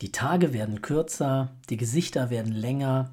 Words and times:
Die 0.00 0.12
Tage 0.12 0.52
werden 0.52 0.80
kürzer, 0.80 1.50
die 1.68 1.76
Gesichter 1.76 2.30
werden 2.30 2.52
länger, 2.52 3.12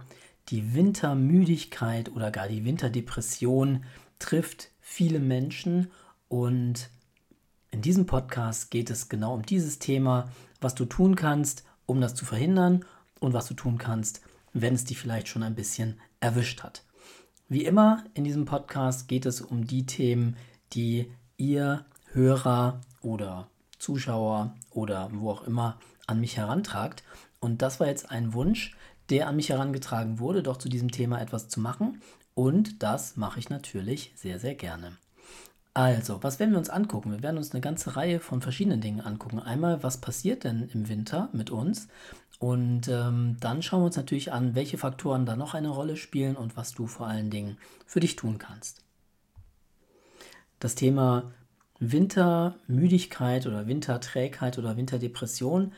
die 0.49 0.73
Wintermüdigkeit 0.73 2.09
oder 2.09 2.31
gar 2.31 2.47
die 2.47 2.63
Winterdepression 2.63 3.83
trifft 4.19 4.69
viele 4.79 5.19
Menschen 5.19 5.91
und 6.29 6.89
in 7.71 7.81
diesem 7.81 8.05
Podcast 8.05 8.71
geht 8.71 8.89
es 8.89 9.09
genau 9.09 9.33
um 9.33 9.43
dieses 9.43 9.79
Thema, 9.79 10.31
was 10.61 10.75
du 10.75 10.85
tun 10.85 11.15
kannst, 11.15 11.65
um 11.85 11.99
das 11.99 12.15
zu 12.15 12.23
verhindern 12.23 12.85
und 13.19 13.33
was 13.33 13.47
du 13.47 13.53
tun 13.53 13.77
kannst, 13.77 14.21
wenn 14.53 14.73
es 14.73 14.85
dich 14.85 14.97
vielleicht 14.97 15.27
schon 15.27 15.43
ein 15.43 15.55
bisschen 15.55 15.99
erwischt 16.21 16.63
hat. 16.63 16.83
Wie 17.49 17.65
immer 17.65 18.05
in 18.13 18.23
diesem 18.23 18.45
Podcast 18.45 19.09
geht 19.09 19.25
es 19.25 19.41
um 19.41 19.67
die 19.67 19.85
Themen, 19.85 20.37
die 20.73 21.11
ihr 21.35 21.85
Hörer 22.13 22.79
oder 23.01 23.49
Zuschauer 23.77 24.55
oder 24.71 25.09
wo 25.13 25.29
auch 25.29 25.43
immer 25.43 25.77
an 26.07 26.19
mich 26.19 26.37
herantragt. 26.37 27.03
Und 27.39 27.61
das 27.61 27.79
war 27.79 27.87
jetzt 27.87 28.09
ein 28.09 28.33
Wunsch, 28.33 28.75
der 29.09 29.27
an 29.27 29.35
mich 29.35 29.49
herangetragen 29.49 30.19
wurde, 30.19 30.43
doch 30.43 30.57
zu 30.57 30.69
diesem 30.69 30.91
Thema 30.91 31.21
etwas 31.21 31.49
zu 31.49 31.59
machen. 31.59 32.01
Und 32.33 32.83
das 32.83 33.17
mache 33.17 33.39
ich 33.39 33.49
natürlich 33.49 34.11
sehr, 34.15 34.39
sehr 34.39 34.55
gerne. 34.55 34.93
Also, 35.73 36.23
was 36.23 36.39
werden 36.39 36.51
wir 36.51 36.57
uns 36.57 36.71
angucken? 36.71 37.11
Wir 37.11 37.21
werden 37.21 37.37
uns 37.37 37.51
eine 37.51 37.61
ganze 37.61 37.95
Reihe 37.95 38.19
von 38.19 38.41
verschiedenen 38.41 38.81
Dingen 38.81 38.99
angucken. 38.99 39.39
Einmal, 39.39 39.83
was 39.83 40.01
passiert 40.01 40.43
denn 40.43 40.67
im 40.73 40.89
Winter 40.89 41.29
mit 41.33 41.51
uns? 41.51 41.87
Und 42.39 42.87
ähm, 42.87 43.37
dann 43.39 43.61
schauen 43.61 43.81
wir 43.81 43.85
uns 43.85 43.95
natürlich 43.95 44.31
an, 44.31 44.55
welche 44.55 44.77
Faktoren 44.77 45.25
da 45.25 45.35
noch 45.35 45.53
eine 45.53 45.69
Rolle 45.69 45.95
spielen 45.95 46.35
und 46.35 46.57
was 46.57 46.73
du 46.73 46.87
vor 46.87 47.07
allen 47.07 47.29
Dingen 47.29 47.57
für 47.85 47.99
dich 47.99 48.15
tun 48.15 48.39
kannst. 48.39 48.83
Das 50.59 50.73
Thema 50.73 51.31
Wintermüdigkeit 51.79 53.45
oder 53.45 53.67
Winterträgheit 53.67 54.57
oder 54.57 54.77
Winterdepression 54.77 55.73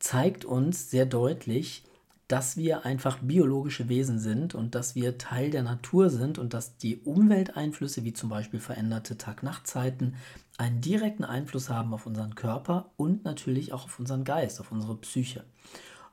zeigt 0.00 0.44
uns 0.44 0.90
sehr 0.90 1.06
deutlich, 1.06 1.84
dass 2.26 2.56
wir 2.56 2.84
einfach 2.84 3.18
biologische 3.18 3.88
Wesen 3.88 4.18
sind 4.20 4.54
und 4.54 4.76
dass 4.76 4.94
wir 4.94 5.18
Teil 5.18 5.50
der 5.50 5.64
Natur 5.64 6.10
sind 6.10 6.38
und 6.38 6.54
dass 6.54 6.76
die 6.76 6.98
Umwelteinflüsse, 6.98 8.04
wie 8.04 8.12
zum 8.12 8.28
Beispiel 8.28 8.60
veränderte 8.60 9.18
Tag-Nacht-Zeiten, 9.18 10.14
einen 10.56 10.80
direkten 10.80 11.24
Einfluss 11.24 11.70
haben 11.70 11.92
auf 11.92 12.06
unseren 12.06 12.36
Körper 12.36 12.90
und 12.96 13.24
natürlich 13.24 13.72
auch 13.72 13.84
auf 13.84 13.98
unseren 13.98 14.24
Geist, 14.24 14.60
auf 14.60 14.70
unsere 14.70 14.96
Psyche. 14.96 15.44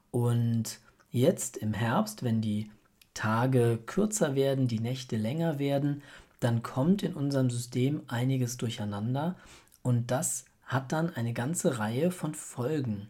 Und 0.10 0.80
jetzt 1.12 1.58
im 1.58 1.74
Herbst, 1.74 2.24
wenn 2.24 2.42
die 2.42 2.72
Tage 3.14 3.78
kürzer 3.86 4.34
werden, 4.34 4.68
die 4.68 4.80
Nächte 4.80 5.18
länger 5.18 5.60
werden, 5.60 6.02
dann 6.40 6.64
kommt 6.64 7.04
in 7.04 7.14
unserem 7.14 7.52
System 7.52 8.02
einiges 8.08 8.58
durcheinander 8.58 9.36
und 9.84 10.10
das 10.10 10.46
hat 10.66 10.92
dann 10.92 11.16
eine 11.16 11.34
ganze 11.34 11.78
Reihe 11.78 12.10
von 12.10 12.34
Folgen. 12.34 13.08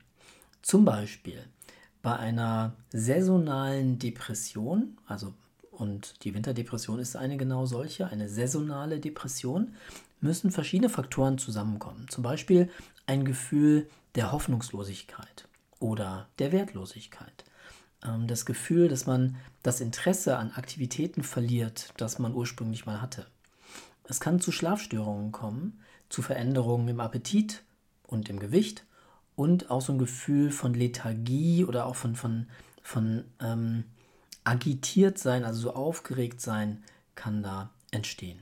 Zum 0.68 0.84
Beispiel 0.84 1.46
bei 2.02 2.18
einer 2.18 2.76
saisonalen 2.92 4.00
Depression, 4.00 4.98
also 5.06 5.34
und 5.72 6.26
die 6.26 6.34
Winterdepression 6.34 7.00
ist 7.00 7.16
eine 7.16 7.38
genau 7.38 7.66
solche, 7.66 8.08
eine 8.08 8.28
saisonale 8.28 9.00
Depression, 9.00 9.76
müssen 10.20 10.52
verschiedene 10.52 10.90
Faktoren 10.90 11.38
zusammenkommen. 11.38 12.08
Zum 12.10 12.22
Beispiel 12.22 12.70
ein 13.06 13.23
Gefühl 13.23 13.88
der 14.16 14.34
Hoffnungslosigkeit 14.34 15.48
oder 15.80 16.28
der 16.38 16.52
Wertlosigkeit. 16.52 17.45
Ähm, 18.04 18.28
das 18.28 18.45
Gefühl, 18.45 18.90
dass 18.90 19.06
man 19.06 19.38
das 19.64 19.80
Interesse 19.80 20.38
an 20.38 20.52
Aktivitäten 20.52 21.23
verliert, 21.23 21.94
das 21.95 22.20
man 22.20 22.36
ursprünglich 22.36 22.86
mal 22.86 23.02
hatte. 23.02 23.26
Es 24.04 24.20
kann 24.20 24.42
zu 24.42 24.52
Schlafstörungen 24.52 25.32
kommen, 25.32 25.82
zu 26.10 26.22
Veränderungen 26.22 26.90
im 26.90 27.00
Appetit 27.00 27.64
und 28.06 28.28
im 28.28 28.38
Gewicht 28.38 28.84
und 29.38 29.70
auch 29.70 29.82
so 29.82 29.94
ein 29.94 30.00
Gefühl 30.00 30.50
von 30.52 30.74
Lethargie 30.74 31.64
oder 31.64 31.86
auch 31.86 31.96
von, 31.96 32.16
von, 32.16 32.48
von 32.82 33.24
ähm, 33.40 33.84
agitiert 34.44 35.20
sein, 35.20 35.46
also 35.46 35.62
so 35.62 35.74
aufgeregt 35.76 36.42
sein, 36.42 36.84
kann 37.14 37.44
da 37.44 37.70
entstehen. 37.92 38.39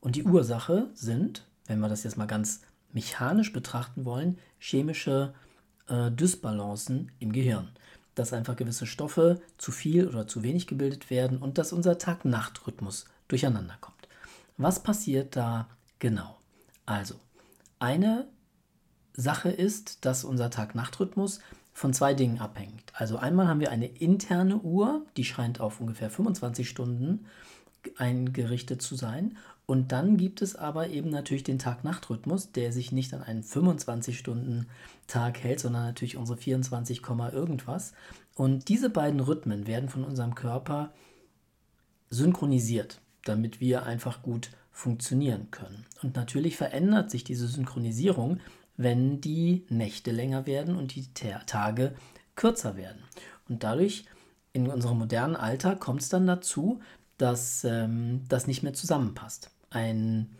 Und 0.00 0.14
die 0.14 0.22
Ursache 0.22 0.90
sind, 0.94 1.44
wenn 1.66 1.80
wir 1.80 1.88
das 1.88 2.04
jetzt 2.04 2.16
mal 2.16 2.26
ganz 2.26 2.62
mechanisch 2.92 3.52
betrachten 3.52 4.04
wollen, 4.04 4.38
chemische 4.60 5.34
äh, 5.88 6.12
Dysbalancen 6.12 7.10
im 7.18 7.32
Gehirn. 7.32 7.68
Dass 8.14 8.32
einfach 8.32 8.54
gewisse 8.54 8.86
Stoffe 8.86 9.40
zu 9.58 9.72
viel 9.72 10.06
oder 10.06 10.28
zu 10.28 10.44
wenig 10.44 10.68
gebildet 10.68 11.10
werden 11.10 11.38
und 11.38 11.58
dass 11.58 11.72
unser 11.72 11.98
Tag-Nacht-Rhythmus 11.98 13.06
durcheinander 13.26 13.76
kommt. 13.80 14.08
Was 14.56 14.84
passiert 14.84 15.34
da 15.34 15.68
genau? 15.98 16.38
Also, 16.86 17.16
eine 17.80 18.28
Sache 19.18 19.50
ist, 19.50 20.04
dass 20.04 20.24
unser 20.24 20.48
Tag-Nacht-Rhythmus 20.48 21.40
von 21.72 21.92
zwei 21.92 22.14
Dingen 22.14 22.38
abhängt. 22.38 22.84
Also 22.94 23.18
einmal 23.18 23.48
haben 23.48 23.60
wir 23.60 23.72
eine 23.72 23.86
interne 23.86 24.58
Uhr, 24.58 25.04
die 25.16 25.24
scheint 25.24 25.60
auf 25.60 25.80
ungefähr 25.80 26.08
25 26.08 26.68
Stunden 26.68 27.26
eingerichtet 27.96 28.80
zu 28.80 28.94
sein. 28.94 29.36
Und 29.66 29.92
dann 29.92 30.16
gibt 30.16 30.40
es 30.40 30.54
aber 30.54 30.88
eben 30.88 31.10
natürlich 31.10 31.42
den 31.42 31.58
Tag-Nacht-Rhythmus, 31.58 32.52
der 32.52 32.72
sich 32.72 32.92
nicht 32.92 33.12
an 33.12 33.22
einen 33.22 33.42
25-Stunden-Tag 33.42 35.42
hält, 35.42 35.60
sondern 35.60 35.84
natürlich 35.84 36.16
unsere 36.16 36.38
24, 36.38 37.02
irgendwas. 37.32 37.92
Und 38.34 38.68
diese 38.68 38.88
beiden 38.88 39.18
Rhythmen 39.18 39.66
werden 39.66 39.88
von 39.88 40.04
unserem 40.04 40.36
Körper 40.36 40.92
synchronisiert, 42.08 43.00
damit 43.24 43.60
wir 43.60 43.82
einfach 43.82 44.22
gut 44.22 44.50
funktionieren 44.70 45.50
können. 45.50 45.86
Und 46.02 46.14
natürlich 46.14 46.56
verändert 46.56 47.10
sich 47.10 47.24
diese 47.24 47.48
Synchronisierung 47.48 48.38
wenn 48.78 49.20
die 49.20 49.66
Nächte 49.68 50.10
länger 50.12 50.46
werden 50.46 50.76
und 50.76 50.94
die 50.94 51.04
Tage 51.12 51.94
kürzer 52.36 52.76
werden. 52.76 53.02
Und 53.48 53.64
dadurch 53.64 54.06
in 54.54 54.68
unserem 54.68 54.98
modernen 54.98 55.36
Alter 55.36 55.76
kommt 55.76 56.00
es 56.00 56.08
dann 56.08 56.26
dazu, 56.26 56.80
dass 57.18 57.64
ähm, 57.64 58.22
das 58.28 58.46
nicht 58.46 58.62
mehr 58.62 58.72
zusammenpasst. 58.72 59.50
Ein 59.70 60.30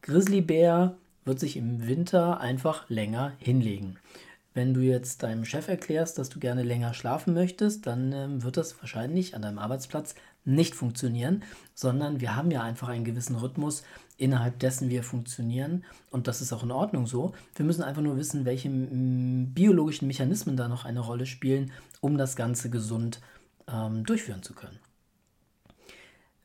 Grizzlybär 0.00 0.96
wird 1.24 1.38
sich 1.38 1.56
im 1.56 1.86
Winter 1.86 2.40
einfach 2.40 2.88
länger 2.88 3.34
hinlegen. 3.38 3.98
Wenn 4.54 4.74
du 4.74 4.80
jetzt 4.80 5.22
deinem 5.22 5.44
Chef 5.44 5.68
erklärst, 5.68 6.18
dass 6.18 6.28
du 6.28 6.40
gerne 6.40 6.62
länger 6.62 6.94
schlafen 6.94 7.34
möchtest, 7.34 7.86
dann 7.86 8.12
ähm, 8.12 8.42
wird 8.42 8.56
das 8.56 8.78
wahrscheinlich 8.80 9.34
an 9.36 9.42
deinem 9.42 9.58
Arbeitsplatz 9.58 10.14
nicht 10.44 10.74
funktionieren, 10.74 11.42
sondern 11.74 12.20
wir 12.20 12.34
haben 12.34 12.50
ja 12.50 12.62
einfach 12.62 12.88
einen 12.88 13.04
gewissen 13.04 13.36
Rhythmus, 13.36 13.84
innerhalb 14.22 14.60
dessen 14.60 14.88
wir 14.88 15.02
funktionieren 15.02 15.84
und 16.10 16.28
das 16.28 16.40
ist 16.40 16.52
auch 16.52 16.62
in 16.62 16.70
Ordnung 16.70 17.06
so. 17.06 17.32
Wir 17.56 17.66
müssen 17.66 17.82
einfach 17.82 18.02
nur 18.02 18.16
wissen, 18.16 18.44
welche 18.44 18.70
biologischen 18.70 20.06
Mechanismen 20.06 20.56
da 20.56 20.68
noch 20.68 20.84
eine 20.84 21.00
Rolle 21.00 21.26
spielen, 21.26 21.72
um 22.00 22.16
das 22.16 22.36
Ganze 22.36 22.70
gesund 22.70 23.20
ähm, 23.68 24.04
durchführen 24.04 24.42
zu 24.42 24.54
können. 24.54 24.78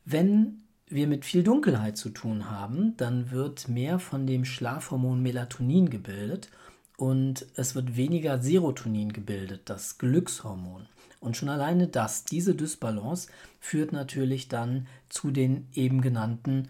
Wenn 0.04 0.62
wir 0.88 1.06
mit 1.06 1.24
viel 1.24 1.44
Dunkelheit 1.44 1.96
zu 1.96 2.10
tun 2.10 2.50
haben, 2.50 2.96
dann 2.96 3.30
wird 3.30 3.68
mehr 3.68 3.98
von 3.98 4.26
dem 4.26 4.44
Schlafhormon 4.44 5.22
Melatonin 5.22 5.88
gebildet 5.88 6.50
und 6.96 7.46
es 7.54 7.76
wird 7.76 7.96
weniger 7.96 8.42
Serotonin 8.42 9.12
gebildet, 9.12 9.62
das 9.66 9.98
Glückshormon. 9.98 10.86
Und 11.20 11.36
schon 11.36 11.48
alleine 11.48 11.88
das, 11.88 12.24
diese 12.24 12.54
Dysbalance, 12.54 13.28
führt 13.60 13.92
natürlich 13.92 14.48
dann 14.48 14.86
zu 15.08 15.30
den 15.30 15.68
eben 15.74 16.00
genannten 16.00 16.68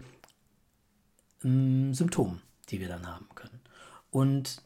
ähm, 1.43 1.93
Symptomen, 1.93 2.41
die 2.69 2.79
wir 2.79 2.87
dann 2.87 3.07
haben 3.07 3.27
können. 3.35 3.59
Und 4.09 4.61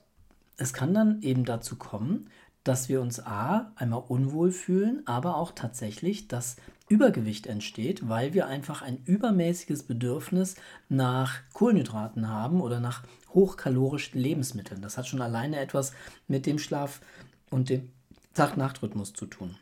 es 0.58 0.74
kann 0.74 0.94
dann 0.94 1.22
eben 1.22 1.46
dazu 1.46 1.76
kommen, 1.76 2.30
dass 2.64 2.88
wir 2.88 3.02
uns 3.02 3.20
A, 3.20 3.74
einmal 3.76 4.04
unwohl 4.08 4.52
fühlen, 4.52 5.02
aber 5.06 5.36
auch 5.36 5.52
tatsächlich, 5.52 6.30
dass 6.30 6.56
Übergewicht 6.88 7.48
entsteht, 7.48 8.08
weil 8.08 8.34
wir 8.34 8.48
einfach 8.48 8.82
ein 8.82 9.04
übermäßiges 9.04 9.84
Bedürfnis 9.84 10.56
nach 10.90 11.42
Kohlenhydraten 11.54 12.30
haben 12.30 12.62
oder 12.62 12.80
nach 12.80 13.04
hochkalorischen 13.34 14.20
Lebensmitteln. 14.20 14.82
Das 14.82 14.98
hat 14.98 15.08
schon 15.08 15.22
alleine 15.22 15.60
etwas 15.60 15.94
mit 16.28 16.46
dem 16.46 16.60
Schlaf 16.60 17.02
und 17.50 17.70
dem 17.70 17.92
Tag-Nacht-Rhythmus 18.34 19.14
zu 19.14 19.26
tun. 19.26 19.58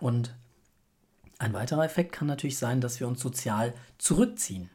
Und 0.00 0.34
ein 1.38 1.52
weiterer 1.52 1.84
Effekt 1.84 2.12
kann 2.12 2.28
natürlich 2.28 2.58
sein, 2.58 2.80
dass 2.80 2.98
wir 2.98 3.06
uns 3.06 3.20
sozial 3.20 3.74
zurückziehen 3.98 4.70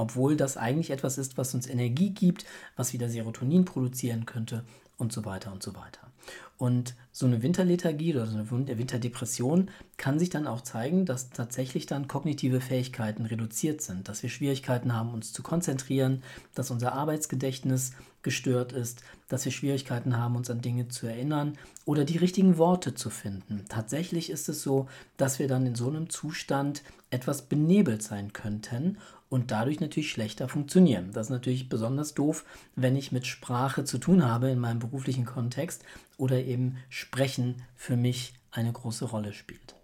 obwohl 0.00 0.34
das 0.34 0.56
eigentlich 0.56 0.90
etwas 0.90 1.18
ist, 1.18 1.36
was 1.36 1.52
uns 1.52 1.68
Energie 1.68 2.08
gibt, 2.08 2.46
was 2.74 2.94
wieder 2.94 3.10
Serotonin 3.10 3.66
produzieren 3.66 4.24
könnte 4.24 4.64
und 4.96 5.12
so 5.12 5.26
weiter 5.26 5.52
und 5.52 5.62
so 5.62 5.74
weiter. 5.74 6.10
Und 6.56 6.94
so 7.12 7.26
eine 7.26 7.42
Winterlethargie 7.42 8.14
oder 8.14 8.26
so 8.26 8.36
eine 8.36 8.50
Winterdepression 8.50 9.70
kann 9.98 10.18
sich 10.18 10.30
dann 10.30 10.46
auch 10.46 10.62
zeigen, 10.62 11.04
dass 11.04 11.30
tatsächlich 11.30 11.84
dann 11.84 12.08
kognitive 12.08 12.62
Fähigkeiten 12.62 13.26
reduziert 13.26 13.82
sind, 13.82 14.08
dass 14.08 14.22
wir 14.22 14.30
Schwierigkeiten 14.30 14.94
haben, 14.94 15.12
uns 15.12 15.34
zu 15.34 15.42
konzentrieren, 15.42 16.22
dass 16.54 16.70
unser 16.70 16.94
Arbeitsgedächtnis 16.94 17.92
gestört 18.22 18.72
ist, 18.72 19.02
dass 19.28 19.44
wir 19.44 19.52
Schwierigkeiten 19.52 20.16
haben, 20.16 20.36
uns 20.36 20.50
an 20.50 20.62
Dinge 20.62 20.88
zu 20.88 21.06
erinnern 21.06 21.58
oder 21.84 22.04
die 22.04 22.18
richtigen 22.18 22.56
Worte 22.56 22.94
zu 22.94 23.10
finden. 23.10 23.64
Tatsächlich 23.68 24.30
ist 24.30 24.48
es 24.48 24.62
so, 24.62 24.88
dass 25.18 25.38
wir 25.38 25.48
dann 25.48 25.66
in 25.66 25.74
so 25.74 25.88
einem 25.88 26.08
Zustand 26.08 26.82
etwas 27.10 27.42
benebelt 27.42 28.02
sein 28.02 28.32
könnten 28.32 28.96
und 29.30 29.52
dadurch 29.52 29.80
natürlich 29.80 30.10
schlechter 30.10 30.48
funktionieren. 30.48 31.12
Das 31.12 31.28
ist 31.28 31.30
natürlich 31.30 31.70
besonders 31.70 32.12
doof, 32.12 32.44
wenn 32.76 32.96
ich 32.96 33.12
mit 33.12 33.26
Sprache 33.26 33.84
zu 33.84 33.96
tun 33.96 34.24
habe 34.24 34.50
in 34.50 34.58
meinem 34.58 34.80
beruflichen 34.80 35.24
Kontext 35.24 35.84
oder 36.18 36.44
eben 36.44 36.76
Sprechen 36.90 37.62
für 37.76 37.96
mich 37.96 38.34
eine 38.50 38.72
große 38.72 39.06
Rolle 39.06 39.32
spielt. 39.32 39.76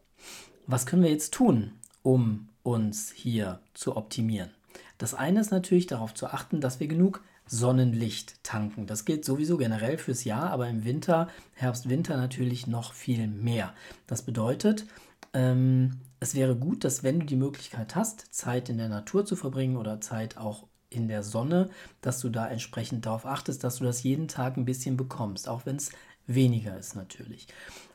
Was 0.67 0.85
können 0.85 1.05
wir 1.05 1.11
jetzt 1.11 1.33
tun, 1.33 1.73
um 2.03 2.49
uns 2.65 3.13
hier 3.13 3.61
zu 3.73 3.97
optimieren? 3.97 4.51
Das 4.99 5.15
eine 5.15 5.41
ist 5.41 5.53
natürlich 5.53 5.87
darauf 5.87 6.13
zu 6.13 6.27
achten, 6.27 6.61
dass 6.61 6.81
wir 6.81 6.89
genug 6.89 7.23
Sonnenlicht 7.47 8.43
tanken. 8.43 8.89
Das 8.89 9.05
gilt 9.05 9.25
sowieso 9.25 9.57
generell 9.57 9.99
fürs 9.99 10.25
Jahr, 10.25 10.51
aber 10.51 10.69
im 10.69 10.85
Winter, 10.85 11.29
Herbst, 11.55 11.89
Winter 11.89 12.17
natürlich 12.17 12.67
noch 12.67 12.93
viel 12.93 13.29
mehr. 13.29 13.73
Das 14.09 14.23
bedeutet, 14.23 14.87
ähm, 15.33 16.01
es 16.21 16.35
wäre 16.35 16.57
gut, 16.57 16.85
dass 16.85 17.03
wenn 17.03 17.21
du 17.21 17.27
die 17.27 17.37
Möglichkeit 17.37 17.95
hast, 17.95 18.35
Zeit 18.35 18.69
in 18.69 18.79
der 18.79 18.89
Natur 18.89 19.25
zu 19.27 19.37
verbringen 19.37 19.77
oder 19.77 20.01
Zeit 20.01 20.37
auch 20.37 20.67
in 20.89 21.09
der 21.09 21.23
Sonne, 21.23 21.71
dass 22.01 22.21
du 22.21 22.29
da 22.29 22.49
entsprechend 22.49 23.07
darauf 23.07 23.27
achtest, 23.27 23.65
dass 23.65 23.77
du 23.77 23.85
das 23.85 24.03
jeden 24.03 24.29
Tag 24.29 24.57
ein 24.57 24.65
bisschen 24.65 24.97
bekommst, 24.97 25.49
auch 25.49 25.67
wenn 25.67 25.77
es 25.77 25.91
weniger 26.27 26.79
ist 26.79 26.97
natürlich. 26.97 27.49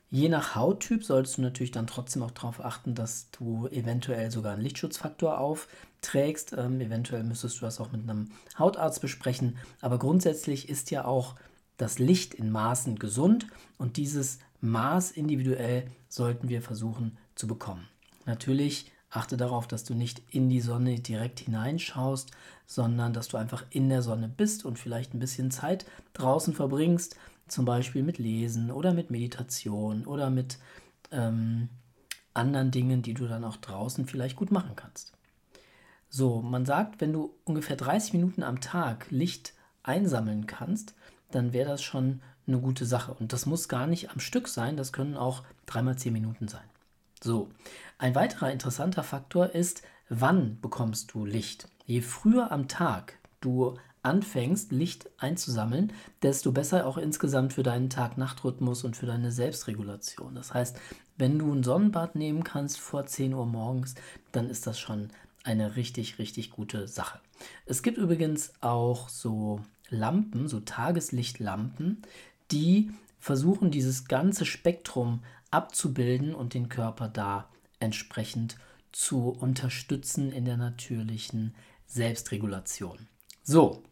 Je 0.10 0.28
nach 0.28 0.56
Hauttyp 0.56 1.06
solltest 1.06 1.38
du 1.38 1.42
natürlich 1.42 1.72
dann 1.72 1.88
trotzdem 1.88 2.22
auch 2.22 2.32
darauf 2.32 2.64
achten, 2.64 2.96
dass 2.96 3.32
du 3.32 3.68
eventuell 3.68 4.30
sogar 4.30 4.54
einen 4.54 4.62
Lichtschutzfaktor 4.62 5.40
aufträgst. 5.40 6.54
Ähm, 6.58 6.82
eventuell 6.82 7.24
müsstest 7.24 7.58
du 7.58 7.62
das 7.62 7.80
auch 7.80 7.94
mit 7.94 8.02
einem 8.04 8.30
Hautarzt 8.60 9.00
besprechen. 9.00 9.58
Aber 9.80 10.00
grundsätzlich 10.00 10.68
ist 10.68 10.92
ja 10.92 11.06
auch 11.06 11.36
das 11.78 11.98
Licht 11.98 12.34
in 12.34 12.52
Maßen 12.52 13.00
gesund 13.00 13.48
und 13.78 13.96
dieses 13.96 14.40
Maß 14.60 15.12
individuell 15.12 15.90
sollten 16.10 16.50
wir 16.50 16.62
versuchen 16.62 17.18
zu 17.36 17.48
bekommen. 17.48 17.88
Natürlich 18.26 18.92
achte 19.10 19.38
darauf, 19.38 19.68
dass 19.68 19.84
du 19.84 19.94
nicht 19.94 20.22
in 20.32 20.50
die 20.50 20.62
Sonne 20.62 21.00
direkt 21.00 21.42
hineinschaust, 21.42 22.32
sondern 22.66 23.14
dass 23.14 23.28
du 23.28 23.38
einfach 23.38 23.66
in 23.70 23.90
der 23.90 24.02
Sonne 24.02 24.30
bist 24.30 24.66
und 24.66 24.80
vielleicht 24.80 25.14
ein 25.14 25.20
bisschen 25.20 25.52
Zeit 25.52 25.86
draußen 26.14 26.54
verbringst 26.54 27.18
zum 27.48 27.66
Beispiel 27.66 28.04
mit 28.04 28.18
Lesen 28.18 28.72
oder 28.72 28.94
mit 28.94 29.12
Meditation 29.12 30.06
oder 30.06 30.30
mit 30.30 30.58
ähm, 31.12 31.68
anderen 32.34 32.72
Dingen, 32.72 33.02
die 33.02 33.14
du 33.14 33.28
dann 33.28 33.44
auch 33.44 33.58
draußen 33.58 34.06
vielleicht 34.06 34.38
gut 34.38 34.52
machen 34.52 34.76
kannst. 34.76 35.12
So, 36.10 36.42
man 36.42 36.66
sagt, 36.66 37.02
wenn 37.02 37.14
du 37.14 37.34
ungefähr 37.44 37.76
30 37.76 38.14
Minuten 38.14 38.44
am 38.44 38.62
Tag 38.62 39.08
Licht 39.12 39.54
einsammeln 39.84 40.48
kannst, 40.48 40.96
dann 41.32 41.54
wäre 41.54 41.70
das 41.70 41.82
schon 41.82 42.22
eine 42.48 42.60
gute 42.60 42.86
Sache. 42.86 43.14
Und 43.14 43.34
das 43.34 43.46
muss 43.46 43.70
gar 43.70 43.88
nicht 43.88 44.12
am 44.12 44.20
Stück 44.20 44.48
sein, 44.48 44.78
das 44.78 44.94
können 44.94 45.16
auch 45.16 45.44
dreimal 45.66 45.98
10 45.98 46.14
Minuten 46.14 46.48
sein. 46.48 46.64
So, 47.24 47.50
ein 48.02 48.16
weiterer 48.16 48.52
interessanter 48.52 49.04
Faktor 49.04 49.52
ist, 49.52 49.84
wann 50.10 50.60
bekommst 50.60 51.14
du 51.14 51.24
Licht? 51.24 51.68
Je 51.86 52.02
früher 52.02 52.52
am 52.52 52.68
Tag 52.68 53.20
du 53.42 53.78
anfängst, 54.02 54.72
Licht 54.72 55.08
einzusammeln, 55.20 55.94
desto 56.24 56.52
besser 56.52 56.88
auch 56.88 56.98
insgesamt 56.98 57.54
für 57.54 57.62
deinen 57.62 57.92
Tag-Nacht-Rhythmus 57.92 58.84
und 58.84 58.98
für 58.98 59.06
deine 59.06 59.32
Selbstregulation. 59.32 60.34
Das 60.34 60.52
heißt, 60.52 60.80
wenn 61.18 61.38
du 61.38 61.54
ein 61.54 61.62
Sonnenbad 61.62 62.16
nehmen 62.16 62.44
kannst 62.44 62.80
vor 62.80 63.06
10 63.06 63.36
Uhr 63.36 63.46
morgens, 63.46 63.94
dann 64.32 64.50
ist 64.50 64.66
das 64.66 64.80
schon 64.80 65.12
eine 65.44 65.76
richtig, 65.76 66.18
richtig 66.18 66.50
gute 66.50 66.88
Sache. 66.88 67.20
Es 67.68 67.84
gibt 67.84 68.00
übrigens 68.00 68.52
auch 68.62 69.10
so 69.10 69.62
Lampen, 69.90 70.48
so 70.48 70.60
Tageslichtlampen, 70.60 72.02
die 72.50 72.90
versuchen, 73.20 73.70
dieses 73.70 74.08
ganze 74.08 74.48
Spektrum 74.48 75.22
abzubilden 75.52 76.34
und 76.34 76.56
den 76.56 76.68
Körper 76.68 77.08
da 77.08 77.51
entsprechend 77.82 78.58
zu 78.92 79.30
unterstützen 79.30 80.32
in 80.32 80.46
der 80.46 80.58
natürlichen 80.58 81.56
Selbstregulation. 81.88 83.08
So, 83.44 83.84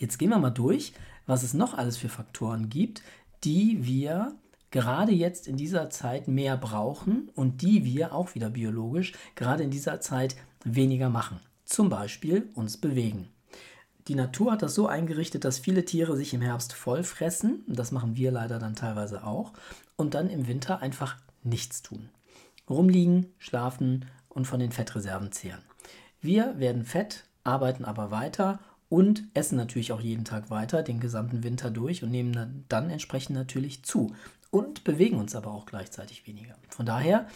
Jetzt 0.00 0.16
gehen 0.16 0.30
wir 0.30 0.38
mal 0.38 0.48
durch, 0.48 0.94
was 1.26 1.42
es 1.42 1.52
noch 1.52 1.74
alles 1.74 1.98
für 1.98 2.08
Faktoren 2.08 2.70
gibt, 2.70 3.02
die 3.44 3.84
wir 3.84 4.34
gerade 4.70 5.12
jetzt 5.12 5.46
in 5.46 5.58
dieser 5.58 5.90
Zeit 5.90 6.26
mehr 6.26 6.56
brauchen 6.56 7.28
und 7.34 7.60
die 7.60 7.84
wir 7.84 8.14
auch 8.14 8.34
wieder 8.34 8.48
biologisch 8.48 9.12
gerade 9.34 9.62
in 9.62 9.70
dieser 9.70 10.00
Zeit 10.00 10.36
weniger 10.64 11.10
machen. 11.10 11.38
Zum 11.66 11.90
Beispiel 11.90 12.48
uns 12.54 12.78
bewegen. 12.78 13.28
Die 14.08 14.14
Natur 14.14 14.52
hat 14.52 14.62
das 14.62 14.74
so 14.74 14.86
eingerichtet, 14.86 15.44
dass 15.44 15.58
viele 15.58 15.84
Tiere 15.84 16.16
sich 16.16 16.32
im 16.32 16.40
Herbst 16.40 16.72
voll 16.72 17.04
fressen, 17.04 17.62
das 17.66 17.92
machen 17.92 18.16
wir 18.16 18.32
leider 18.32 18.58
dann 18.58 18.74
teilweise 18.74 19.22
auch, 19.24 19.52
und 19.96 20.14
dann 20.14 20.30
im 20.30 20.48
Winter 20.48 20.80
einfach 20.80 21.18
nichts 21.42 21.82
tun. 21.82 22.08
Rumliegen, 22.70 23.26
schlafen 23.38 24.06
und 24.28 24.46
von 24.46 24.60
den 24.60 24.72
Fettreserven 24.72 25.32
zehren. 25.32 25.62
Wir 26.20 26.58
werden 26.58 26.84
fett, 26.84 27.24
arbeiten 27.44 27.84
aber 27.84 28.10
weiter 28.10 28.60
und 28.88 29.24
essen 29.34 29.56
natürlich 29.56 29.92
auch 29.92 30.00
jeden 30.00 30.24
Tag 30.24 30.50
weiter, 30.50 30.82
den 30.82 31.00
gesamten 31.00 31.42
Winter 31.42 31.70
durch 31.70 32.02
und 32.02 32.10
nehmen 32.10 32.64
dann 32.68 32.90
entsprechend 32.90 33.36
natürlich 33.36 33.82
zu 33.84 34.14
und 34.50 34.84
bewegen 34.84 35.16
uns 35.16 35.34
aber 35.34 35.52
auch 35.52 35.66
gleichzeitig 35.66 36.26
weniger. 36.26 36.56
Von 36.68 36.86
daher, 36.86 37.26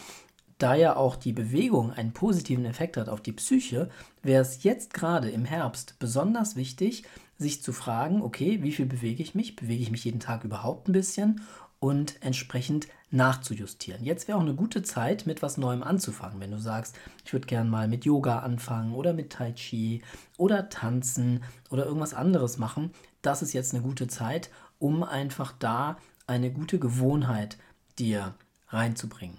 da 0.57 0.75
ja 0.75 0.95
auch 0.95 1.15
die 1.15 1.33
Bewegung 1.33 1.91
einen 1.91 2.13
positiven 2.13 2.65
Effekt 2.65 2.97
hat 2.97 3.09
auf 3.09 3.21
die 3.21 3.33
Psyche, 3.33 3.89
wäre 4.21 4.41
es 4.41 4.63
jetzt 4.63 4.93
gerade 4.93 5.29
im 5.29 5.45
Herbst 5.45 5.95
besonders 5.99 6.55
wichtig, 6.55 7.03
sich 7.37 7.61
zu 7.61 7.73
fragen, 7.73 8.21
okay, 8.21 8.61
wie 8.61 8.71
viel 8.71 8.85
bewege 8.85 9.21
ich 9.21 9.35
mich? 9.35 9.55
Bewege 9.55 9.83
ich 9.83 9.91
mich 9.91 10.05
jeden 10.05 10.21
Tag 10.21 10.43
überhaupt 10.43 10.87
ein 10.87 10.93
bisschen? 10.93 11.41
Und 11.79 12.21
entsprechend 12.21 12.87
nachzujustieren. 13.11 14.03
Jetzt 14.03 14.27
wäre 14.27 14.37
auch 14.37 14.43
eine 14.43 14.55
gute 14.55 14.83
Zeit, 14.83 15.25
mit 15.25 15.41
was 15.41 15.57
Neuem 15.57 15.83
anzufangen. 15.83 16.39
Wenn 16.39 16.51
du 16.51 16.59
sagst, 16.59 16.95
ich 17.23 17.33
würde 17.33 17.47
gerne 17.47 17.69
mal 17.69 17.87
mit 17.87 18.05
Yoga 18.05 18.39
anfangen 18.39 18.93
oder 18.93 19.13
mit 19.13 19.31
Tai 19.31 19.53
Chi 19.53 20.01
oder 20.37 20.69
tanzen 20.69 21.43
oder 21.69 21.85
irgendwas 21.85 22.13
anderes 22.13 22.57
machen, 22.57 22.91
das 23.21 23.41
ist 23.41 23.53
jetzt 23.53 23.73
eine 23.73 23.83
gute 23.83 24.07
Zeit, 24.07 24.49
um 24.79 25.03
einfach 25.03 25.53
da 25.57 25.97
eine 26.27 26.51
gute 26.51 26.79
Gewohnheit 26.79 27.57
dir 27.97 28.35
reinzubringen. 28.69 29.37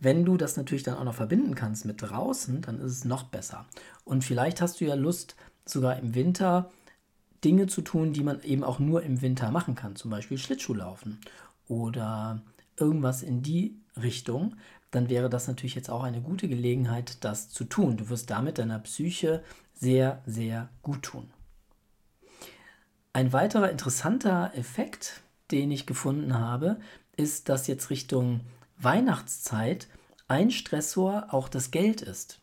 Wenn 0.00 0.24
du 0.24 0.36
das 0.36 0.56
natürlich 0.56 0.82
dann 0.82 0.96
auch 0.96 1.04
noch 1.04 1.14
verbinden 1.14 1.54
kannst 1.54 1.86
mit 1.86 2.02
draußen, 2.02 2.60
dann 2.60 2.78
ist 2.80 2.92
es 2.92 3.04
noch 3.04 3.24
besser. 3.24 3.64
Und 4.04 4.22
vielleicht 4.22 4.60
hast 4.60 4.80
du 4.80 4.84
ja 4.84 4.94
Lust, 4.94 5.36
sogar 5.64 5.98
im 5.98 6.14
Winter 6.14 6.70
Dinge 7.42 7.66
zu 7.68 7.80
tun, 7.80 8.12
die 8.12 8.22
man 8.22 8.42
eben 8.42 8.64
auch 8.64 8.78
nur 8.78 9.02
im 9.02 9.22
Winter 9.22 9.50
machen 9.50 9.74
kann, 9.74 9.96
zum 9.96 10.10
Beispiel 10.10 10.36
Schlittschuhlaufen 10.36 11.20
oder 11.68 12.42
irgendwas 12.78 13.22
in 13.22 13.42
die 13.42 13.76
Richtung, 14.00 14.56
dann 14.90 15.08
wäre 15.08 15.28
das 15.28 15.48
natürlich 15.48 15.74
jetzt 15.74 15.90
auch 15.90 16.02
eine 16.02 16.20
gute 16.20 16.48
Gelegenheit, 16.48 17.24
das 17.24 17.48
zu 17.48 17.64
tun. 17.64 17.96
Du 17.96 18.08
wirst 18.08 18.30
damit 18.30 18.58
deiner 18.58 18.78
Psyche 18.78 19.42
sehr, 19.74 20.22
sehr 20.26 20.68
gut 20.82 21.02
tun. 21.02 21.30
Ein 23.12 23.32
weiterer 23.32 23.70
interessanter 23.70 24.52
Effekt, 24.54 25.22
den 25.50 25.70
ich 25.70 25.86
gefunden 25.86 26.38
habe, 26.38 26.78
ist, 27.16 27.48
dass 27.48 27.66
jetzt 27.66 27.90
Richtung 27.90 28.40
Weihnachtszeit 28.78 29.88
ein 30.26 30.50
Stressor 30.50 31.28
auch 31.30 31.48
das 31.48 31.70
Geld 31.70 32.02
ist. 32.02 32.40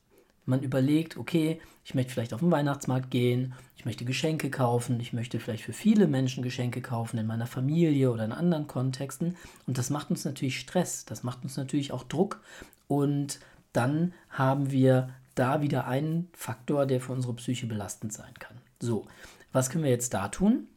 Man 0.51 0.63
überlegt, 0.63 1.15
okay, 1.15 1.61
ich 1.85 1.95
möchte 1.95 2.11
vielleicht 2.11 2.33
auf 2.33 2.41
den 2.41 2.51
Weihnachtsmarkt 2.51 3.09
gehen, 3.09 3.53
ich 3.77 3.85
möchte 3.85 4.03
Geschenke 4.03 4.49
kaufen, 4.49 4.99
ich 4.99 5.13
möchte 5.13 5.39
vielleicht 5.39 5.63
für 5.63 5.71
viele 5.71 6.07
Menschen 6.07 6.43
Geschenke 6.43 6.81
kaufen, 6.81 7.17
in 7.17 7.25
meiner 7.25 7.47
Familie 7.47 8.11
oder 8.11 8.25
in 8.25 8.33
anderen 8.33 8.67
Kontexten. 8.67 9.37
Und 9.65 9.77
das 9.77 9.89
macht 9.89 10.09
uns 10.09 10.25
natürlich 10.25 10.59
Stress, 10.59 11.05
das 11.05 11.23
macht 11.23 11.43
uns 11.43 11.55
natürlich 11.55 11.93
auch 11.93 12.03
Druck. 12.03 12.41
Und 12.89 13.39
dann 13.71 14.13
haben 14.29 14.71
wir 14.71 15.11
da 15.35 15.61
wieder 15.61 15.87
einen 15.87 16.27
Faktor, 16.33 16.85
der 16.85 16.99
für 16.99 17.13
unsere 17.13 17.33
Psyche 17.35 17.65
belastend 17.65 18.11
sein 18.11 18.33
kann. 18.37 18.57
So, 18.81 19.07
was 19.53 19.69
können 19.69 19.85
wir 19.85 19.91
jetzt 19.91 20.13
da 20.13 20.27
tun? 20.27 20.67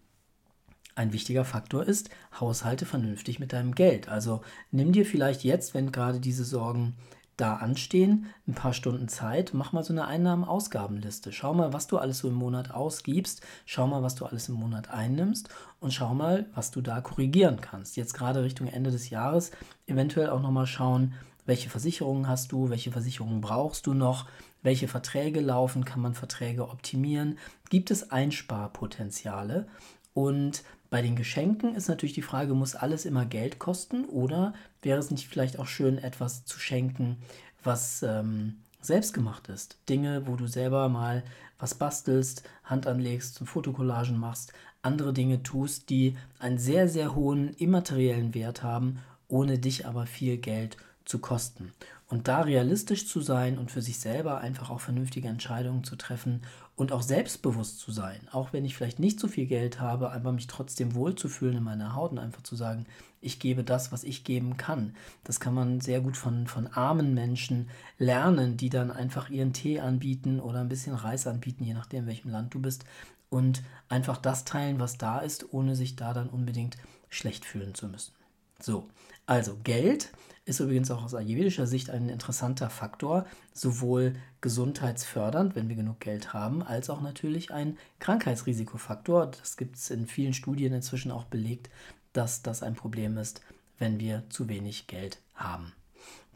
Ein 0.95 1.13
wichtiger 1.13 1.45
Faktor 1.45 1.83
ist, 1.83 2.11
haushalte 2.39 2.87
vernünftig 2.87 3.41
mit 3.41 3.53
deinem 3.53 3.75
Geld. 3.75 4.09
Also 4.09 4.43
nimm 4.71 4.93
dir 4.93 5.05
vielleicht 5.05 5.43
jetzt, 5.43 5.75
wenn 5.75 5.91
gerade 5.91 6.21
diese 6.21 6.45
Sorgen 6.45 6.95
da 7.37 7.57
anstehen, 7.57 8.27
ein 8.47 8.55
paar 8.55 8.73
Stunden 8.73 9.09
Zeit, 9.09 9.53
mach 9.55 9.73
mal 9.73 9.83
so 9.83 9.93
eine 9.93 10.07
Einnahmen-Ausgabenliste. 10.07 11.33
Schau 11.33 11.55
mal, 11.55 11.73
was 11.73 11.87
du 11.87 11.99
alles 11.99 12.19
so 12.19 12.29
im 12.29 12.35
Monat 12.35 12.71
ausgibst, 12.71 13.43
schau 13.67 13.87
mal, 13.87 14.03
was 14.03 14.15
du 14.15 14.27
alles 14.27 14.49
im 14.49 14.55
Monat 14.55 14.91
einnimmst 14.91 15.49
und 15.81 15.93
schau 15.93 16.15
mal, 16.15 16.47
was 16.55 16.71
du 16.71 16.81
da 16.81 17.01
korrigieren 17.01 17.61
kannst. 17.61 17.97
Jetzt 17.97 18.15
gerade 18.15 18.43
Richtung 18.43 18.69
Ende 18.69 18.91
des 18.91 19.11
Jahres 19.11 19.51
eventuell 19.87 20.31
auch 20.31 20.41
nochmal 20.41 20.67
schauen, 20.67 21.15
welche 21.47 21.69
Versicherungen 21.69 22.29
hast 22.29 22.53
du, 22.53 22.71
welche 22.71 22.93
Versicherungen 22.93 23.41
brauchst 23.41 23.87
du 23.87 23.95
noch, 23.95 24.27
welche 24.63 24.89
Verträge 24.89 25.41
laufen, 25.41 25.85
kann 25.85 26.01
man 26.01 26.15
Verträge 26.15 26.69
optimieren, 26.69 27.39
gibt 27.69 27.91
es 27.91 28.11
Einsparpotenziale 28.11 29.67
und 30.15 30.63
bei 30.91 31.03
den 31.03 31.17
Geschenken 31.17 31.75
ist 31.75 31.89
natürlich 31.89 32.15
die 32.15 32.23
Frage, 32.23 32.55
muss 32.55 32.77
alles 32.77 33.05
immer 33.05 33.27
Geld 33.27 33.59
kosten 33.59 34.05
oder 34.05 34.55
wäre 34.81 34.99
es 34.99 35.11
nicht 35.11 35.27
vielleicht 35.27 35.59
auch 35.59 35.67
schön, 35.67 35.99
etwas 35.99 36.45
zu 36.45 36.61
schenken, 36.61 37.19
was 37.65 38.05
ähm, 38.05 38.61
selbst 38.81 39.13
gemacht 39.13 39.49
ist? 39.49 39.79
Dinge, 39.89 40.27
wo 40.27 40.37
du 40.37 40.47
selber 40.47 40.89
mal 40.89 41.25
was 41.59 41.75
bastelst, 41.75 42.49
Hand 42.63 42.87
anlegst, 42.87 43.41
Fotokollagen 43.45 44.17
machst, 44.19 44.53
andere 44.83 45.13
Dinge 45.13 45.43
tust, 45.43 45.91
die 45.91 46.17
einen 46.39 46.59
sehr, 46.59 46.89
sehr 46.89 47.17
hohen 47.17 47.49
immateriellen 47.55 48.35
Wert 48.35 48.63
haben, 48.63 48.99
ohne 49.27 49.59
dich 49.59 49.87
aber 49.87 50.07
viel 50.07 50.37
Geld 50.37 50.77
zu 51.05 51.19
kosten. 51.19 51.73
Und 52.07 52.29
da 52.29 52.43
realistisch 52.43 53.09
zu 53.09 53.21
sein 53.21 53.59
und 53.59 53.71
für 53.71 53.83
sich 53.83 53.99
selber 53.99 54.41
einfach 54.41 54.71
auch 54.71 54.81
vernünftige 54.81 55.29
Entscheidungen 55.29 55.85
zu 55.85 55.97
treffen 55.97 56.43
und 56.77 56.91
auch 56.91 57.03
selbstbewusst 57.03 57.79
zu 57.79 57.93
sein, 57.93 58.29
auch 58.33 58.53
wenn 58.53 58.65
ich 58.65 58.77
vielleicht 58.77 58.99
nicht 58.99 59.21
so 59.21 59.29
viel 59.29 59.47
Geld 59.47 59.81
habe, 59.81 60.11
aber 60.11 60.33
mich 60.33 60.49
trotzdem 60.49 60.95
wohlzufühlen 60.95 61.59
in 61.59 61.63
meiner 61.63 61.95
Haut 61.95 62.13
und 62.13 62.19
einfach 62.19 62.43
zu 62.43 62.57
sagen, 62.57 62.87
ich 63.21 63.39
gebe 63.39 63.63
das, 63.63 63.93
was 63.93 64.05
ich 64.05 64.25
geben 64.25 64.57
kann. 64.57 64.95
Das 65.23 65.39
kann 65.39 65.55
man 65.55 65.81
sehr 65.81 66.01
gut 66.01 66.17
von, 66.17 66.47
von 66.47 66.67
armen 66.67 67.15
Menschen 67.15 67.71
lernen, 67.99 68.57
die 68.57 68.71
dann 68.71 68.91
einfach 68.91 69.31
ihren 69.31 69.53
Tee 69.53 69.81
anbieten 69.81 70.41
oder 70.41 70.61
ein 70.61 70.69
bisschen 70.69 70.95
Reis 70.95 71.27
anbieten, 71.27 71.65
je 71.65 71.75
nachdem, 71.75 72.01
in 72.01 72.07
welchem 72.09 72.31
Land 72.31 72.55
du 72.55 72.61
bist, 72.61 72.85
und 73.31 73.63
einfach 73.89 74.19
das 74.19 74.45
teilen, 74.45 74.79
was 74.79 74.97
da 74.97 75.19
ist, 75.19 75.53
ohne 75.53 75.75
sich 75.75 75.97
da 75.97 76.13
dann 76.13 76.29
unbedingt 76.29 76.77
schlecht 77.09 77.45
fühlen 77.45 77.75
zu 77.75 77.89
müssen. 77.89 78.13
So, 78.61 78.89
also 79.27 79.57
Geld 79.65 80.13
ist 80.47 80.61
übrigens 80.61 80.91
auch 80.91 81.03
aus 81.03 81.15
ayurvedischer 81.15 81.67
Sicht 81.67 81.91
ein 81.91 82.09
interessanter 82.09 82.69
Faktor, 82.69 83.27
sowohl 83.53 84.15
gesundheitsfördernd, 84.43 85.57
wenn 85.57 85.69
wir 85.69 85.77
genug 85.77 86.01
Geld 86.01 86.35
haben, 86.35 86.63
als 86.63 86.91
auch 86.91 87.01
natürlich 87.01 87.51
ein 87.51 87.79
Krankheitsrisikofaktor. 87.99 89.27
Das 89.27 89.57
gibt 89.57 89.77
es 89.77 89.91
in 89.91 90.07
vielen 90.07 90.35
Studien 90.35 90.75
inzwischen 90.75 91.11
auch 91.11 91.25
belegt, 91.25 91.71
dass 92.13 92.43
das 92.43 92.63
ein 92.63 92.75
Problem 92.75 93.17
ist, 93.17 93.41
wenn 93.79 93.99
wir 93.99 94.25
zu 94.29 94.49
wenig 94.49 94.87
Geld 94.87 95.19
haben. 95.35 95.73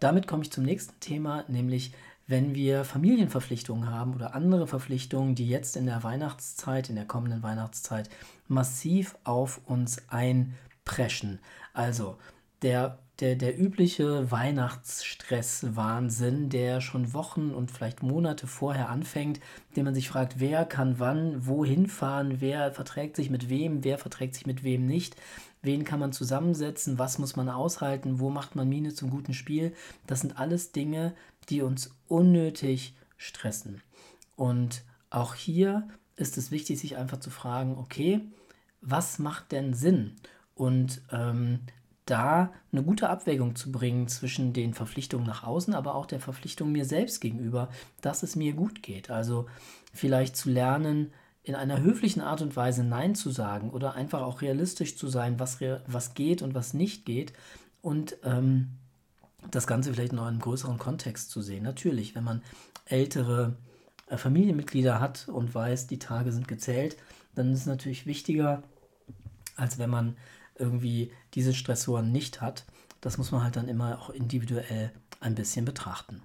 Damit 0.00 0.26
komme 0.26 0.42
ich 0.42 0.52
zum 0.52 0.64
nächsten 0.64 0.98
Thema, 1.00 1.44
nämlich 1.48 1.92
wenn 2.26 2.54
wir 2.54 2.84
Familienverpflichtungen 2.84 3.90
haben 3.90 4.14
oder 4.14 4.34
andere 4.34 4.66
Verpflichtungen, 4.66 5.34
die 5.34 5.48
jetzt 5.48 5.76
in 5.76 5.86
der 5.86 6.02
Weihnachtszeit, 6.02 6.88
in 6.88 6.96
der 6.96 7.06
kommenden 7.06 7.42
Weihnachtszeit 7.42 8.08
massiv 8.48 9.16
auf 9.24 9.60
uns 9.66 10.02
einpreschen. 10.08 11.40
Also 11.72 12.18
der, 12.62 12.98
der, 13.20 13.36
der 13.36 13.58
übliche 13.58 14.30
Weihnachtsstress-Wahnsinn, 14.30 16.50
der 16.50 16.80
schon 16.80 17.12
Wochen 17.12 17.50
und 17.50 17.70
vielleicht 17.70 18.02
Monate 18.02 18.46
vorher 18.46 18.88
anfängt, 18.88 19.40
den 19.76 19.84
man 19.84 19.94
sich 19.94 20.08
fragt, 20.08 20.40
wer 20.40 20.64
kann 20.64 20.98
wann, 20.98 21.46
wohin 21.46 21.88
fahren, 21.88 22.40
wer 22.40 22.72
verträgt 22.72 23.16
sich 23.16 23.28
mit 23.30 23.48
wem, 23.48 23.84
wer 23.84 23.98
verträgt 23.98 24.34
sich 24.34 24.46
mit 24.46 24.62
wem 24.62 24.86
nicht, 24.86 25.16
wen 25.62 25.84
kann 25.84 26.00
man 26.00 26.12
zusammensetzen, 26.12 26.98
was 26.98 27.18
muss 27.18 27.36
man 27.36 27.48
aushalten, 27.48 28.20
wo 28.20 28.30
macht 28.30 28.56
man 28.56 28.68
Miene 28.68 28.94
zum 28.94 29.10
guten 29.10 29.34
Spiel. 29.34 29.74
Das 30.06 30.20
sind 30.20 30.38
alles 30.38 30.72
Dinge, 30.72 31.14
die 31.48 31.62
uns 31.62 31.94
unnötig 32.06 32.94
stressen. 33.16 33.82
Und 34.36 34.84
auch 35.10 35.34
hier 35.34 35.88
ist 36.16 36.38
es 36.38 36.50
wichtig, 36.50 36.78
sich 36.78 36.96
einfach 36.96 37.20
zu 37.20 37.30
fragen, 37.30 37.76
okay, 37.76 38.20
was 38.80 39.18
macht 39.18 39.52
denn 39.52 39.74
Sinn? 39.74 40.16
Und 40.54 41.02
ähm, 41.10 41.60
da 42.10 42.52
eine 42.72 42.82
gute 42.82 43.10
Abwägung 43.10 43.54
zu 43.54 43.70
bringen 43.70 44.08
zwischen 44.08 44.52
den 44.52 44.74
Verpflichtungen 44.74 45.26
nach 45.26 45.44
außen, 45.44 45.74
aber 45.74 45.94
auch 45.94 46.06
der 46.06 46.20
Verpflichtung 46.20 46.72
mir 46.72 46.84
selbst 46.84 47.20
gegenüber, 47.20 47.68
dass 48.00 48.22
es 48.22 48.36
mir 48.36 48.54
gut 48.54 48.82
geht. 48.82 49.10
Also 49.10 49.46
vielleicht 49.92 50.36
zu 50.36 50.50
lernen, 50.50 51.12
in 51.42 51.54
einer 51.54 51.80
höflichen 51.80 52.20
Art 52.20 52.42
und 52.42 52.56
Weise 52.56 52.84
Nein 52.84 53.14
zu 53.14 53.30
sagen 53.30 53.70
oder 53.70 53.94
einfach 53.94 54.22
auch 54.22 54.42
realistisch 54.42 54.96
zu 54.96 55.08
sein, 55.08 55.38
was, 55.38 55.58
was 55.86 56.14
geht 56.14 56.42
und 56.42 56.54
was 56.54 56.74
nicht 56.74 57.04
geht 57.06 57.32
und 57.80 58.16
ähm, 58.22 58.70
das 59.50 59.66
Ganze 59.66 59.92
vielleicht 59.92 60.12
noch 60.12 60.22
in 60.22 60.28
einem 60.28 60.40
größeren 60.40 60.78
Kontext 60.78 61.30
zu 61.30 61.40
sehen. 61.40 61.62
Natürlich, 61.62 62.14
wenn 62.14 62.24
man 62.24 62.42
ältere 62.84 63.56
äh, 64.08 64.16
Familienmitglieder 64.16 65.00
hat 65.00 65.28
und 65.28 65.54
weiß, 65.54 65.86
die 65.86 65.98
Tage 65.98 66.32
sind 66.32 66.48
gezählt, 66.48 66.96
dann 67.34 67.52
ist 67.52 67.60
es 67.60 67.66
natürlich 67.66 68.06
wichtiger, 68.06 68.62
als 69.56 69.78
wenn 69.78 69.90
man 69.90 70.16
irgendwie 70.58 71.12
diese 71.34 71.54
Stressoren 71.54 72.12
nicht 72.12 72.40
hat. 72.40 72.64
Das 73.00 73.18
muss 73.18 73.30
man 73.30 73.42
halt 73.42 73.56
dann 73.56 73.68
immer 73.68 74.00
auch 74.00 74.10
individuell 74.10 74.92
ein 75.20 75.34
bisschen 75.34 75.64
betrachten. 75.64 76.22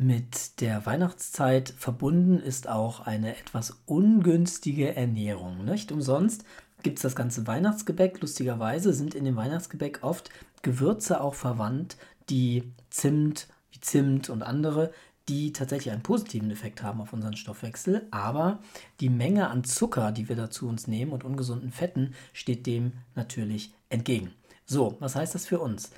Mit 0.00 0.60
der 0.60 0.86
Weihnachtszeit 0.86 1.70
verbunden 1.76 2.38
ist 2.38 2.68
auch 2.68 3.00
eine 3.00 3.36
etwas 3.36 3.80
ungünstige 3.84 4.94
Ernährung. 4.94 5.64
Nicht 5.64 5.90
umsonst 5.90 6.44
gibt 6.84 6.98
es 6.98 7.02
das 7.02 7.16
ganze 7.16 7.48
Weihnachtsgebäck. 7.48 8.20
Lustigerweise 8.20 8.92
sind 8.92 9.16
in 9.16 9.24
dem 9.24 9.34
Weihnachtsgebäck 9.34 10.00
oft 10.02 10.30
Gewürze 10.62 11.20
auch 11.20 11.34
verwandt, 11.34 11.96
die 12.30 12.72
Zimt, 12.90 13.48
wie 13.72 13.80
Zimt 13.80 14.30
und 14.30 14.44
andere, 14.44 14.92
die 15.28 15.52
tatsächlich 15.52 15.92
einen 15.92 16.02
positiven 16.02 16.50
Effekt 16.50 16.82
haben 16.82 17.00
auf 17.00 17.12
unseren 17.12 17.36
Stoffwechsel, 17.36 18.06
aber 18.10 18.60
die 19.00 19.10
Menge 19.10 19.48
an 19.48 19.64
Zucker, 19.64 20.12
die 20.12 20.28
wir 20.28 20.36
dazu 20.36 20.68
uns 20.68 20.86
nehmen 20.86 21.12
und 21.12 21.24
ungesunden 21.24 21.70
Fetten, 21.70 22.14
steht 22.32 22.66
dem 22.66 22.92
natürlich 23.14 23.72
entgegen. 23.90 24.32
So, 24.64 24.96
was 25.00 25.16
heißt 25.16 25.34
das 25.34 25.46
für 25.46 25.60
uns? 25.60 25.90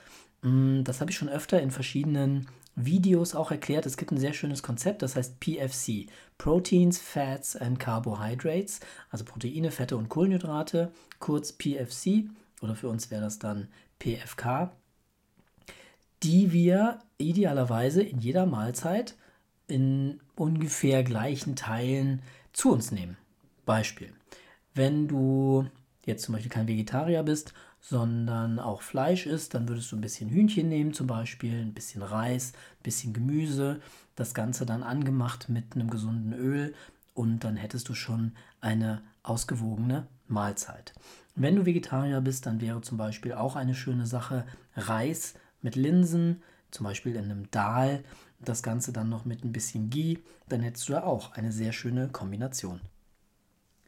Mm, 0.42 0.82
das 0.84 1.00
habe 1.00 1.10
ich 1.10 1.16
schon 1.16 1.28
öfter 1.28 1.60
in 1.60 1.70
verschiedenen 1.70 2.48
Videos 2.76 3.34
auch 3.34 3.50
erklärt. 3.50 3.86
Es 3.86 3.96
gibt 3.96 4.12
ein 4.12 4.18
sehr 4.18 4.32
schönes 4.32 4.62
Konzept, 4.62 5.02
das 5.02 5.16
heißt 5.16 5.40
PFC, 5.40 6.06
Proteins, 6.38 6.98
Fats 6.98 7.56
and 7.56 7.78
Carbohydrates, 7.78 8.80
also 9.10 9.24
Proteine, 9.24 9.70
Fette 9.70 9.96
und 9.96 10.08
Kohlenhydrate, 10.08 10.92
kurz 11.18 11.52
PFC 11.52 12.24
oder 12.62 12.74
für 12.74 12.88
uns 12.88 13.10
wäre 13.10 13.22
das 13.22 13.38
dann 13.38 13.68
PFK, 13.98 14.70
die 16.22 16.52
wir 16.52 17.00
idealerweise 17.18 18.02
in 18.02 18.18
jeder 18.18 18.46
Mahlzeit 18.46 19.14
in 19.70 20.20
ungefähr 20.36 21.02
gleichen 21.02 21.56
Teilen 21.56 22.22
zu 22.52 22.72
uns 22.72 22.92
nehmen. 22.92 23.16
Beispiel, 23.64 24.12
wenn 24.74 25.08
du 25.08 25.66
jetzt 26.04 26.24
zum 26.24 26.34
Beispiel 26.34 26.50
kein 26.50 26.68
Vegetarier 26.68 27.22
bist, 27.22 27.54
sondern 27.80 28.58
auch 28.58 28.82
Fleisch 28.82 29.26
isst, 29.26 29.54
dann 29.54 29.68
würdest 29.68 29.90
du 29.90 29.96
ein 29.96 30.00
bisschen 30.02 30.30
Hühnchen 30.30 30.68
nehmen 30.68 30.92
zum 30.92 31.06
Beispiel, 31.06 31.60
ein 31.60 31.74
bisschen 31.74 32.02
Reis, 32.02 32.52
ein 32.52 32.82
bisschen 32.82 33.12
Gemüse, 33.12 33.80
das 34.16 34.34
Ganze 34.34 34.66
dann 34.66 34.82
angemacht 34.82 35.48
mit 35.48 35.74
einem 35.74 35.90
gesunden 35.90 36.32
Öl 36.32 36.74
und 37.14 37.44
dann 37.44 37.56
hättest 37.56 37.88
du 37.88 37.94
schon 37.94 38.32
eine 38.60 39.02
ausgewogene 39.22 40.06
Mahlzeit. 40.26 40.92
Wenn 41.34 41.56
du 41.56 41.66
Vegetarier 41.66 42.20
bist, 42.20 42.46
dann 42.46 42.60
wäre 42.60 42.80
zum 42.82 42.98
Beispiel 42.98 43.32
auch 43.32 43.56
eine 43.56 43.74
schöne 43.74 44.06
Sache 44.06 44.46
Reis 44.74 45.34
mit 45.62 45.76
Linsen, 45.76 46.42
zum 46.70 46.84
Beispiel 46.84 47.16
in 47.16 47.24
einem 47.24 47.50
Dahl, 47.50 48.04
das 48.40 48.62
Ganze 48.62 48.92
dann 48.92 49.08
noch 49.08 49.24
mit 49.24 49.44
ein 49.44 49.52
bisschen 49.52 49.90
Ghee, 49.90 50.18
dann 50.48 50.60
hättest 50.60 50.88
du 50.88 50.92
da 50.94 51.02
auch 51.04 51.32
eine 51.32 51.52
sehr 51.52 51.72
schöne 51.72 52.08
Kombination. 52.08 52.80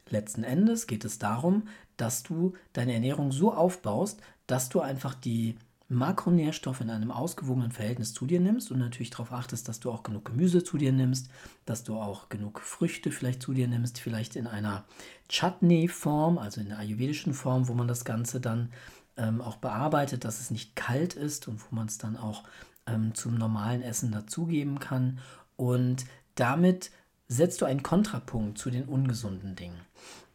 Letzten 0.09 0.43
Endes 0.43 0.87
geht 0.87 1.05
es 1.05 1.17
darum, 1.17 1.67
dass 1.97 2.23
du 2.23 2.53
deine 2.73 2.93
Ernährung 2.93 3.31
so 3.31 3.53
aufbaust, 3.53 4.21
dass 4.47 4.69
du 4.69 4.81
einfach 4.81 5.15
die 5.15 5.57
Makronährstoffe 5.89 6.81
in 6.81 6.89
einem 6.89 7.11
ausgewogenen 7.11 7.71
Verhältnis 7.71 8.13
zu 8.13 8.25
dir 8.25 8.39
nimmst 8.39 8.71
und 8.71 8.79
natürlich 8.79 9.11
darauf 9.11 9.31
achtest, 9.31 9.67
dass 9.67 9.79
du 9.79 9.91
auch 9.91 10.03
genug 10.03 10.25
Gemüse 10.25 10.63
zu 10.63 10.77
dir 10.77 10.91
nimmst, 10.91 11.29
dass 11.65 11.83
du 11.83 11.95
auch 11.97 12.29
genug 12.29 12.59
Früchte 12.61 13.11
vielleicht 13.11 13.41
zu 13.41 13.53
dir 13.53 13.67
nimmst, 13.67 13.99
vielleicht 13.99 14.35
in 14.35 14.47
einer 14.47 14.85
Chutney-Form, 15.29 16.37
also 16.37 16.61
in 16.61 16.69
der 16.69 16.79
ayurvedischen 16.79 17.33
Form, 17.33 17.67
wo 17.67 17.73
man 17.73 17.87
das 17.87 18.05
Ganze 18.05 18.39
dann 18.39 18.71
ähm, 19.17 19.41
auch 19.41 19.57
bearbeitet, 19.57 20.25
dass 20.25 20.39
es 20.39 20.51
nicht 20.51 20.75
kalt 20.75 21.13
ist 21.13 21.47
und 21.47 21.61
wo 21.61 21.75
man 21.75 21.87
es 21.87 21.97
dann 21.97 22.17
auch 22.17 22.43
ähm, 22.87 23.13
zum 23.13 23.35
normalen 23.35 23.81
Essen 23.81 24.11
dazugeben 24.11 24.79
kann. 24.79 25.19
Und 25.55 26.05
damit 26.35 26.91
setzt 27.27 27.61
du 27.61 27.65
einen 27.65 27.83
Kontrapunkt 27.83 28.57
zu 28.57 28.69
den 28.69 28.85
ungesunden 28.85 29.55
Dingen. 29.55 29.79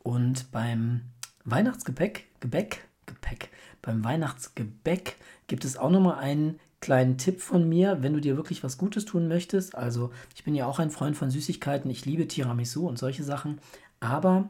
Und 0.02 0.50
beim 0.52 1.02
Weihnachtsgebäck, 1.45 2.26
Gebäck, 2.40 2.87
Gepäck, 3.07 3.50
beim 3.83 4.05
Weihnachtsgebäck 4.05 5.17
gibt 5.47 5.64
es 5.64 5.76
auch 5.76 5.90
nochmal 5.90 6.19
einen 6.19 6.59
kleinen 6.81 7.19
Tipp 7.19 7.40
von 7.40 7.69
mir, 7.69 8.02
wenn 8.02 8.12
du 8.12 8.21
dir 8.21 8.37
wirklich 8.37 8.62
was 8.62 8.78
Gutes 8.78 9.05
tun 9.05 9.28
möchtest. 9.28 9.75
Also 9.75 10.12
ich 10.35 10.45
bin 10.45 10.55
ja 10.55 10.67
auch 10.67 10.78
ein 10.78 10.90
Freund 10.90 11.17
von 11.17 11.31
Süßigkeiten, 11.31 11.90
ich 11.90 12.05
liebe 12.05 12.28
Tiramisu 12.28 12.87
und 12.87 12.99
solche 12.99 13.25
Sachen, 13.25 13.61
aber 14.00 14.49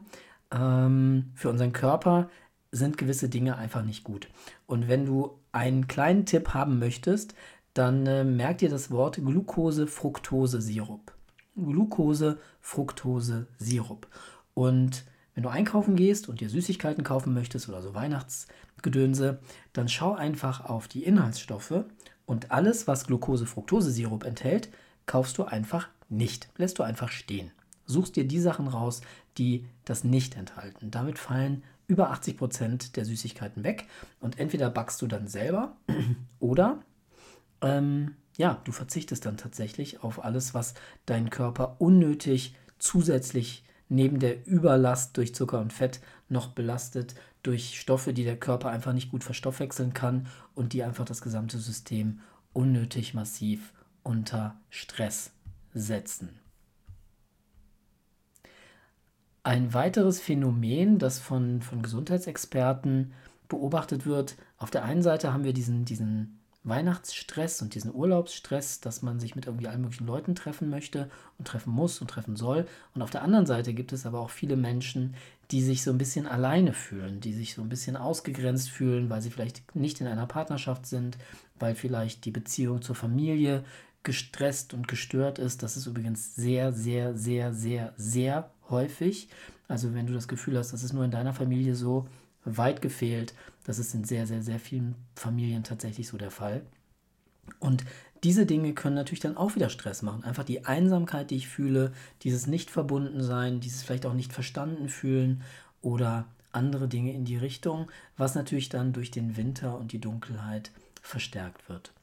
ähm, 0.51 1.31
für 1.35 1.49
unseren 1.49 1.73
Körper 1.73 2.29
sind 2.71 2.97
gewisse 2.97 3.29
Dinge 3.29 3.57
einfach 3.57 3.83
nicht 3.83 4.03
gut. 4.03 4.29
Und 4.67 4.87
wenn 4.87 5.05
du 5.05 5.39
einen 5.51 5.87
kleinen 5.87 6.25
Tipp 6.25 6.53
haben 6.53 6.77
möchtest, 6.77 7.33
dann 7.79 8.05
äh, 8.05 8.23
merk 8.25 8.59
dir 8.59 8.69
das 8.69 8.91
Wort 8.91 9.15
Glucose-Fructose-Sirup. 9.15 11.13
Glucose-Fructose-Sirup. 11.55 14.07
Und 14.53 15.05
wenn 15.33 15.43
du 15.43 15.49
einkaufen 15.49 15.95
gehst 15.95 16.27
und 16.27 16.41
dir 16.41 16.49
Süßigkeiten 16.49 17.05
kaufen 17.05 17.33
möchtest 17.33 17.69
oder 17.69 17.81
so 17.81 17.95
Weihnachtsgedönse, 17.95 19.39
dann 19.71 19.87
schau 19.87 20.13
einfach 20.13 20.65
auf 20.65 20.89
die 20.89 21.05
Inhaltsstoffe 21.05 21.85
und 22.25 22.51
alles, 22.51 22.85
was 22.85 23.07
Glucose-Fructose-Sirup 23.07 24.25
enthält, 24.25 24.67
kaufst 25.05 25.37
du 25.37 25.45
einfach 25.45 25.87
nicht. 26.09 26.49
Lässt 26.57 26.79
du 26.79 26.83
einfach 26.83 27.07
stehen. 27.09 27.51
Suchst 27.85 28.17
dir 28.17 28.27
die 28.27 28.41
Sachen 28.41 28.67
raus, 28.67 28.99
die 29.37 29.65
das 29.85 30.03
nicht 30.03 30.35
enthalten. 30.35 30.91
Damit 30.91 31.17
fallen 31.17 31.63
über 31.87 32.11
80 32.11 32.37
Prozent 32.37 32.97
der 32.97 33.05
Süßigkeiten 33.05 33.63
weg 33.63 33.85
und 34.19 34.37
entweder 34.37 34.69
backst 34.69 35.01
du 35.01 35.07
dann 35.07 35.27
selber 35.27 35.77
oder 36.39 36.81
ähm, 37.61 38.15
ja, 38.37 38.61
du 38.63 38.71
verzichtest 38.71 39.25
dann 39.25 39.37
tatsächlich 39.37 40.03
auf 40.03 40.23
alles, 40.23 40.53
was 40.53 40.73
deinen 41.05 41.29
Körper 41.29 41.75
unnötig 41.79 42.55
zusätzlich 42.77 43.65
neben 43.89 44.19
der 44.19 44.47
Überlast 44.47 45.17
durch 45.17 45.35
Zucker 45.35 45.59
und 45.59 45.73
Fett 45.73 45.99
noch 46.29 46.49
belastet 46.49 47.15
durch 47.43 47.79
Stoffe, 47.79 48.13
die 48.13 48.23
der 48.23 48.37
Körper 48.37 48.69
einfach 48.69 48.93
nicht 48.93 49.11
gut 49.11 49.23
verstoffwechseln 49.23 49.93
kann 49.93 50.27
und 50.55 50.73
die 50.73 50.83
einfach 50.83 51.05
das 51.05 51.21
gesamte 51.21 51.57
System 51.57 52.19
unnötig 52.53 53.13
massiv 53.13 53.73
unter 54.03 54.59
Stress 54.69 55.31
setzen. 55.73 56.39
Ein 59.43 59.73
weiteres 59.73 60.19
Phänomen, 60.19 60.99
das 60.99 61.19
von, 61.19 61.61
von 61.61 61.81
Gesundheitsexperten 61.81 63.13
beobachtet 63.47 64.05
wird, 64.05 64.35
auf 64.57 64.69
der 64.69 64.83
einen 64.83 65.01
Seite 65.01 65.33
haben 65.33 65.43
wir 65.43 65.53
diesen, 65.53 65.85
diesen 65.85 66.38
Weihnachtsstress 66.63 67.61
und 67.61 67.73
diesen 67.73 67.93
Urlaubsstress, 67.93 68.81
dass 68.81 69.01
man 69.01 69.19
sich 69.19 69.35
mit 69.35 69.45
irgendwie 69.45 69.67
allen 69.67 69.81
möglichen 69.81 70.05
Leuten 70.05 70.35
treffen 70.35 70.69
möchte 70.69 71.09
und 71.37 71.47
treffen 71.47 71.71
muss 71.71 72.01
und 72.01 72.09
treffen 72.09 72.35
soll. 72.35 72.67
Und 72.93 73.01
auf 73.01 73.11
der 73.11 73.21
anderen 73.21 73.45
Seite 73.45 73.73
gibt 73.73 73.93
es 73.93 74.05
aber 74.05 74.19
auch 74.19 74.29
viele 74.29 74.57
Menschen, 74.57 75.15
die 75.51 75.61
sich 75.61 75.83
so 75.83 75.91
ein 75.91 75.97
bisschen 75.97 76.27
alleine 76.27 76.73
fühlen, 76.73 77.21
die 77.21 77.33
sich 77.33 77.55
so 77.55 77.61
ein 77.61 77.69
bisschen 77.69 77.95
ausgegrenzt 77.95 78.69
fühlen, 78.69 79.09
weil 79.09 79.21
sie 79.21 79.31
vielleicht 79.31 79.75
nicht 79.75 80.01
in 80.01 80.07
einer 80.07 80.27
Partnerschaft 80.27 80.85
sind, 80.85 81.17
weil 81.57 81.75
vielleicht 81.75 82.25
die 82.25 82.31
Beziehung 82.31 82.81
zur 82.81 82.95
Familie 82.95 83.63
gestresst 84.03 84.73
und 84.73 84.87
gestört 84.87 85.39
ist. 85.39 85.63
Das 85.63 85.77
ist 85.77 85.85
übrigens 85.85 86.35
sehr, 86.35 86.73
sehr, 86.73 87.17
sehr, 87.17 87.53
sehr, 87.53 87.93
sehr 87.97 88.51
häufig. 88.69 89.29
Also 89.67 89.93
wenn 89.93 90.07
du 90.07 90.13
das 90.13 90.27
Gefühl 90.27 90.57
hast, 90.57 90.73
das 90.73 90.83
ist 90.83 90.93
nur 90.93 91.05
in 91.05 91.11
deiner 91.11 91.33
Familie 91.33 91.75
so, 91.75 92.07
weit 92.57 92.81
gefehlt. 92.81 93.33
Das 93.65 93.79
ist 93.79 93.93
in 93.93 94.03
sehr, 94.03 94.27
sehr, 94.27 94.41
sehr 94.41 94.59
vielen 94.59 94.95
Familien 95.15 95.63
tatsächlich 95.63 96.07
so 96.07 96.17
der 96.17 96.31
Fall. 96.31 96.61
Und 97.59 97.83
diese 98.23 98.45
Dinge 98.45 98.73
können 98.73 98.95
natürlich 98.95 99.21
dann 99.21 99.37
auch 99.37 99.55
wieder 99.55 99.69
Stress 99.69 100.01
machen. 100.01 100.23
Einfach 100.23 100.43
die 100.43 100.65
Einsamkeit, 100.65 101.31
die 101.31 101.37
ich 101.37 101.47
fühle, 101.47 101.93
dieses 102.23 102.47
Nicht-Verbunden-Sein, 102.47 103.59
dieses 103.59 103.83
vielleicht 103.83 104.05
auch 104.05 104.13
nicht 104.13 104.33
verstanden 104.33 104.89
fühlen 104.89 105.43
oder 105.81 106.27
andere 106.51 106.87
Dinge 106.87 107.13
in 107.13 107.25
die 107.25 107.37
Richtung, 107.37 107.89
was 108.17 108.35
natürlich 108.35 108.69
dann 108.69 108.93
durch 108.93 109.11
den 109.11 109.37
Winter 109.37 109.77
und 109.77 109.91
die 109.91 110.01
Dunkelheit 110.01 110.71
verstärkt 111.01 111.69
wird. 111.69 111.93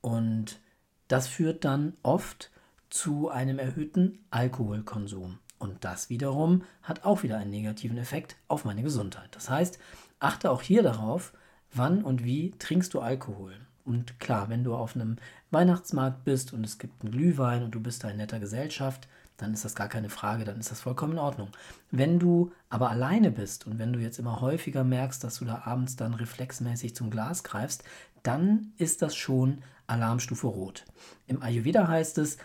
Und 0.00 0.60
das 1.08 1.26
führt 1.28 1.64
dann 1.64 1.94
oft 2.02 2.50
zu 2.90 3.28
einem 3.28 3.58
erhöhten 3.58 4.18
Alkoholkonsum. 4.30 5.38
Und 5.58 5.84
das 5.84 6.08
wiederum 6.08 6.62
hat 6.82 7.04
auch 7.04 7.22
wieder 7.22 7.38
einen 7.38 7.50
negativen 7.50 7.98
Effekt 7.98 8.36
auf 8.46 8.64
meine 8.64 8.82
Gesundheit. 8.82 9.28
Das 9.32 9.50
heißt, 9.50 9.78
achte 10.20 10.50
auch 10.50 10.62
hier 10.62 10.82
darauf, 10.82 11.32
wann 11.72 12.02
und 12.02 12.24
wie 12.24 12.52
trinkst 12.58 12.94
du 12.94 13.00
Alkohol. 13.00 13.54
Und 13.84 14.20
klar, 14.20 14.48
wenn 14.48 14.64
du 14.64 14.74
auf 14.74 14.94
einem 14.94 15.16
Weihnachtsmarkt 15.50 16.24
bist 16.24 16.52
und 16.52 16.64
es 16.64 16.78
gibt 16.78 17.02
einen 17.02 17.12
Glühwein 17.12 17.62
und 17.62 17.74
du 17.74 17.80
bist 17.80 18.04
da 18.04 18.10
in 18.10 18.18
netter 18.18 18.38
Gesellschaft, 18.38 19.08
dann 19.38 19.54
ist 19.54 19.64
das 19.64 19.74
gar 19.74 19.88
keine 19.88 20.10
Frage, 20.10 20.44
dann 20.44 20.58
ist 20.58 20.70
das 20.70 20.80
vollkommen 20.80 21.12
in 21.12 21.18
Ordnung. 21.20 21.48
Wenn 21.90 22.18
du 22.18 22.52
aber 22.68 22.90
alleine 22.90 23.30
bist 23.30 23.66
und 23.66 23.78
wenn 23.78 23.92
du 23.92 24.00
jetzt 24.00 24.18
immer 24.18 24.40
häufiger 24.40 24.84
merkst, 24.84 25.22
dass 25.22 25.38
du 25.38 25.44
da 25.44 25.62
abends 25.64 25.96
dann 25.96 26.12
reflexmäßig 26.12 26.94
zum 26.94 27.10
Glas 27.10 27.44
greifst, 27.44 27.84
dann 28.22 28.72
ist 28.76 29.00
das 29.00 29.16
schon 29.16 29.62
Alarmstufe 29.86 30.48
Rot. 30.48 30.84
Im 31.26 31.40
Ayurveda 31.40 31.88
heißt 31.88 32.18
es, 32.18 32.36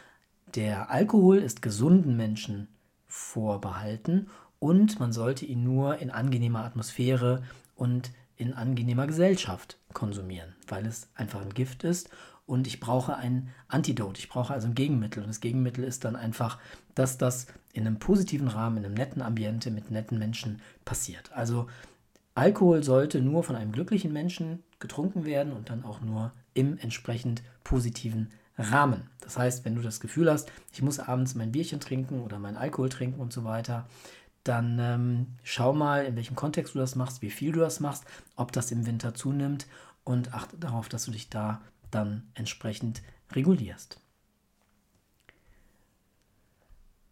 der 0.56 0.92
Alkohol 0.92 1.40
ist 1.40 1.64
gesunden 1.64 2.16
Menschen 2.16 2.68
vorbehalten 3.14 4.28
und 4.58 5.00
man 5.00 5.14
sollte 5.14 5.46
ihn 5.46 5.64
nur 5.64 6.00
in 6.00 6.10
angenehmer 6.10 6.64
Atmosphäre 6.64 7.44
und 7.76 8.12
in 8.38 8.54
angenehmer 8.54 9.06
Gesellschaft 9.06 9.78
konsumieren, 9.94 10.56
weil 10.68 10.88
es 10.88 11.10
einfach 11.14 11.42
ein 11.42 11.54
Gift 11.54 11.84
ist 11.84 12.10
und 12.48 12.66
ich 12.66 12.80
brauche 12.80 13.16
ein 13.16 13.50
Antidot, 13.68 14.18
ich 14.18 14.30
brauche 14.30 14.52
also 14.52 14.68
ein 14.68 14.74
Gegenmittel 14.74 15.22
und 15.22 15.30
das 15.30 15.42
Gegenmittel 15.42 15.84
ist 15.84 16.06
dann 16.06 16.16
einfach, 16.16 16.58
dass 16.96 17.20
das 17.20 17.46
in 17.72 17.86
einem 17.86 18.00
positiven 18.00 18.48
Rahmen, 18.48 18.78
in 18.78 18.86
einem 18.86 18.96
netten 18.96 19.22
Ambiente 19.22 19.70
mit 19.70 19.92
netten 19.92 20.18
Menschen 20.18 20.60
passiert. 20.84 21.32
Also 21.34 21.68
Alkohol 22.34 22.84
sollte 22.84 23.22
nur 23.22 23.44
von 23.44 23.56
einem 23.56 23.74
glücklichen 23.74 24.12
Menschen 24.12 24.64
getrunken 24.80 25.24
werden 25.24 25.54
und 25.54 25.70
dann 25.70 25.86
auch 25.86 26.02
nur 26.02 26.32
im 26.56 26.80
entsprechend 26.80 27.44
positiven 27.64 28.32
Rahmen. 28.58 29.10
Das 29.20 29.38
heißt, 29.38 29.66
wenn 29.66 29.76
du 29.76 29.82
das 29.82 30.00
Gefühl 30.00 30.30
hast, 30.32 30.52
ich 30.72 30.82
muss 30.82 31.00
abends 31.00 31.36
mein 31.36 31.52
Bierchen 31.52 31.80
trinken 31.80 32.22
oder 32.22 32.40
meinen 32.40 32.58
Alkohol 32.58 32.90
trinken 32.90 33.20
und 33.20 33.34
so 33.34 33.44
weiter, 33.44 33.88
dann 34.44 34.78
ähm, 34.80 35.28
schau 35.44 35.74
mal, 35.74 36.06
in 36.06 36.16
welchem 36.16 36.36
Kontext 36.36 36.76
du 36.76 36.80
das 36.80 36.96
machst, 36.96 37.22
wie 37.22 37.32
viel 37.32 37.54
du 37.54 37.60
das 37.62 37.80
machst, 37.80 38.04
ob 38.36 38.52
das 38.52 38.72
im 38.72 38.86
Winter 38.86 39.14
zunimmt 39.14 39.68
und 40.04 40.34
achte 40.34 40.58
darauf, 40.58 40.90
dass 40.90 41.06
du 41.06 41.12
dich 41.12 41.30
da 41.30 41.62
dann 41.92 42.24
entsprechend 42.34 43.02
regulierst. 43.32 44.00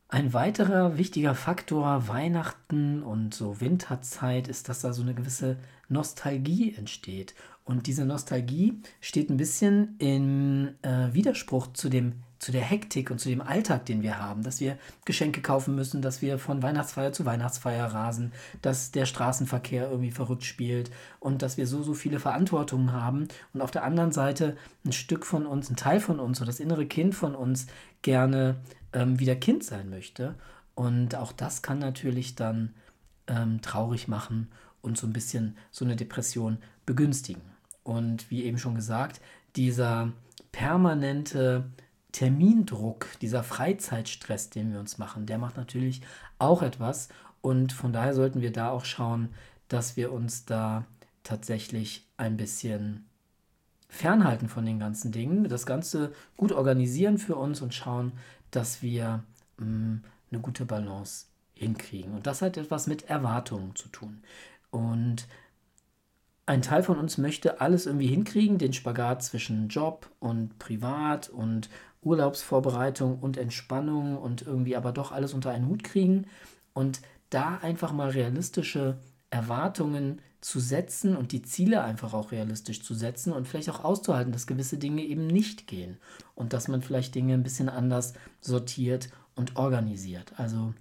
Ein 0.09 0.33
weiterer 0.33 0.97
wichtiger 0.97 1.35
Faktor 1.35 2.09
Weihnachten 2.09 3.01
und 3.01 3.33
so 3.33 3.61
Winterzeit 3.61 4.49
ist, 4.49 4.67
dass 4.67 4.81
da 4.81 4.91
so 4.91 5.03
eine 5.03 5.13
gewisse 5.13 5.55
Nostalgie 5.87 6.75
entsteht. 6.75 7.33
Und 7.71 7.87
diese 7.87 8.03
Nostalgie 8.03 8.81
steht 8.99 9.29
ein 9.29 9.37
bisschen 9.37 9.95
im 9.97 10.73
äh, 10.81 11.13
Widerspruch 11.13 11.71
zu, 11.71 11.87
dem, 11.87 12.15
zu 12.37 12.51
der 12.51 12.63
Hektik 12.63 13.09
und 13.11 13.19
zu 13.19 13.29
dem 13.29 13.39
Alltag, 13.39 13.85
den 13.85 14.01
wir 14.01 14.19
haben. 14.19 14.43
Dass 14.43 14.59
wir 14.59 14.77
Geschenke 15.05 15.41
kaufen 15.41 15.73
müssen, 15.73 16.01
dass 16.01 16.21
wir 16.21 16.37
von 16.37 16.61
Weihnachtsfeier 16.61 17.13
zu 17.13 17.25
Weihnachtsfeier 17.25 17.85
rasen, 17.85 18.33
dass 18.61 18.91
der 18.91 19.05
Straßenverkehr 19.05 19.89
irgendwie 19.89 20.11
verrückt 20.11 20.43
spielt 20.43 20.91
und 21.21 21.41
dass 21.41 21.55
wir 21.55 21.65
so, 21.65 21.81
so 21.81 21.93
viele 21.93 22.19
Verantwortungen 22.19 22.91
haben. 22.91 23.29
Und 23.53 23.61
auf 23.61 23.71
der 23.71 23.85
anderen 23.85 24.11
Seite 24.11 24.57
ein 24.85 24.91
Stück 24.91 25.25
von 25.25 25.45
uns, 25.45 25.69
ein 25.69 25.77
Teil 25.77 26.01
von 26.01 26.19
uns 26.19 26.41
oder 26.41 26.47
das 26.47 26.59
innere 26.59 26.85
Kind 26.85 27.15
von 27.15 27.35
uns 27.35 27.67
gerne 28.01 28.57
ähm, 28.91 29.17
wieder 29.17 29.37
Kind 29.37 29.63
sein 29.63 29.89
möchte. 29.89 30.35
Und 30.75 31.15
auch 31.15 31.31
das 31.31 31.61
kann 31.61 31.79
natürlich 31.79 32.35
dann 32.35 32.73
ähm, 33.27 33.61
traurig 33.61 34.09
machen 34.09 34.49
und 34.81 34.97
so 34.97 35.07
ein 35.07 35.13
bisschen 35.13 35.55
so 35.71 35.85
eine 35.85 35.95
Depression 35.95 36.57
begünstigen. 36.85 37.50
Und 37.83 38.29
wie 38.29 38.43
eben 38.43 38.57
schon 38.57 38.75
gesagt, 38.75 39.21
dieser 39.55 40.11
permanente 40.51 41.65
Termindruck, 42.11 43.07
dieser 43.21 43.43
Freizeitstress, 43.43 44.49
den 44.49 44.73
wir 44.73 44.79
uns 44.79 44.97
machen, 44.97 45.25
der 45.25 45.37
macht 45.37 45.57
natürlich 45.57 46.01
auch 46.39 46.61
etwas. 46.61 47.09
Und 47.41 47.73
von 47.73 47.93
daher 47.93 48.13
sollten 48.13 48.41
wir 48.41 48.51
da 48.51 48.69
auch 48.69 48.85
schauen, 48.85 49.29
dass 49.67 49.95
wir 49.95 50.11
uns 50.11 50.45
da 50.45 50.85
tatsächlich 51.23 52.07
ein 52.17 52.37
bisschen 52.37 53.05
fernhalten 53.87 54.47
von 54.47 54.65
den 54.65 54.79
ganzen 54.79 55.11
Dingen, 55.11 55.47
das 55.47 55.65
Ganze 55.65 56.13
gut 56.37 56.51
organisieren 56.51 57.17
für 57.17 57.35
uns 57.35 57.61
und 57.61 57.73
schauen, 57.73 58.13
dass 58.49 58.81
wir 58.81 59.23
mh, 59.57 59.65
mm, 59.65 60.03
eine 60.31 60.41
gute 60.41 60.65
Balance 60.65 61.25
hinkriegen. 61.53 62.13
Und 62.13 62.25
das 62.25 62.41
hat 62.41 62.57
etwas 62.57 62.87
mit 62.87 63.03
Erwartungen 63.03 63.75
zu 63.75 63.89
tun. 63.89 64.23
Und 64.71 65.27
ein 66.51 66.61
Teil 66.61 66.83
von 66.83 66.97
uns 66.97 67.17
möchte 67.17 67.61
alles 67.61 67.85
irgendwie 67.85 68.07
hinkriegen, 68.07 68.57
den 68.57 68.73
Spagat 68.73 69.23
zwischen 69.23 69.69
Job 69.69 70.11
und 70.19 70.59
Privat 70.59 71.29
und 71.29 71.69
Urlaubsvorbereitung 72.01 73.19
und 73.19 73.37
Entspannung 73.37 74.17
und 74.17 74.41
irgendwie 74.41 74.75
aber 74.75 74.91
doch 74.91 75.13
alles 75.13 75.33
unter 75.33 75.51
einen 75.51 75.69
Hut 75.69 75.85
kriegen 75.85 76.27
und 76.73 76.99
da 77.29 77.59
einfach 77.59 77.93
mal 77.93 78.09
realistische 78.09 78.97
Erwartungen 79.29 80.21
zu 80.41 80.59
setzen 80.59 81.15
und 81.15 81.31
die 81.31 81.41
Ziele 81.41 81.85
einfach 81.85 82.13
auch 82.13 82.33
realistisch 82.33 82.83
zu 82.83 82.95
setzen 82.95 83.31
und 83.31 83.47
vielleicht 83.47 83.69
auch 83.69 83.85
auszuhalten, 83.85 84.33
dass 84.33 84.45
gewisse 84.45 84.77
Dinge 84.77 85.03
eben 85.03 85.27
nicht 85.27 85.67
gehen 85.67 85.99
und 86.35 86.51
dass 86.51 86.67
man 86.67 86.81
vielleicht 86.81 87.15
Dinge 87.15 87.33
ein 87.33 87.43
bisschen 87.43 87.69
anders 87.69 88.11
sortiert 88.41 89.07
und 89.35 89.55
organisiert. 89.55 90.33
Also 90.35 90.73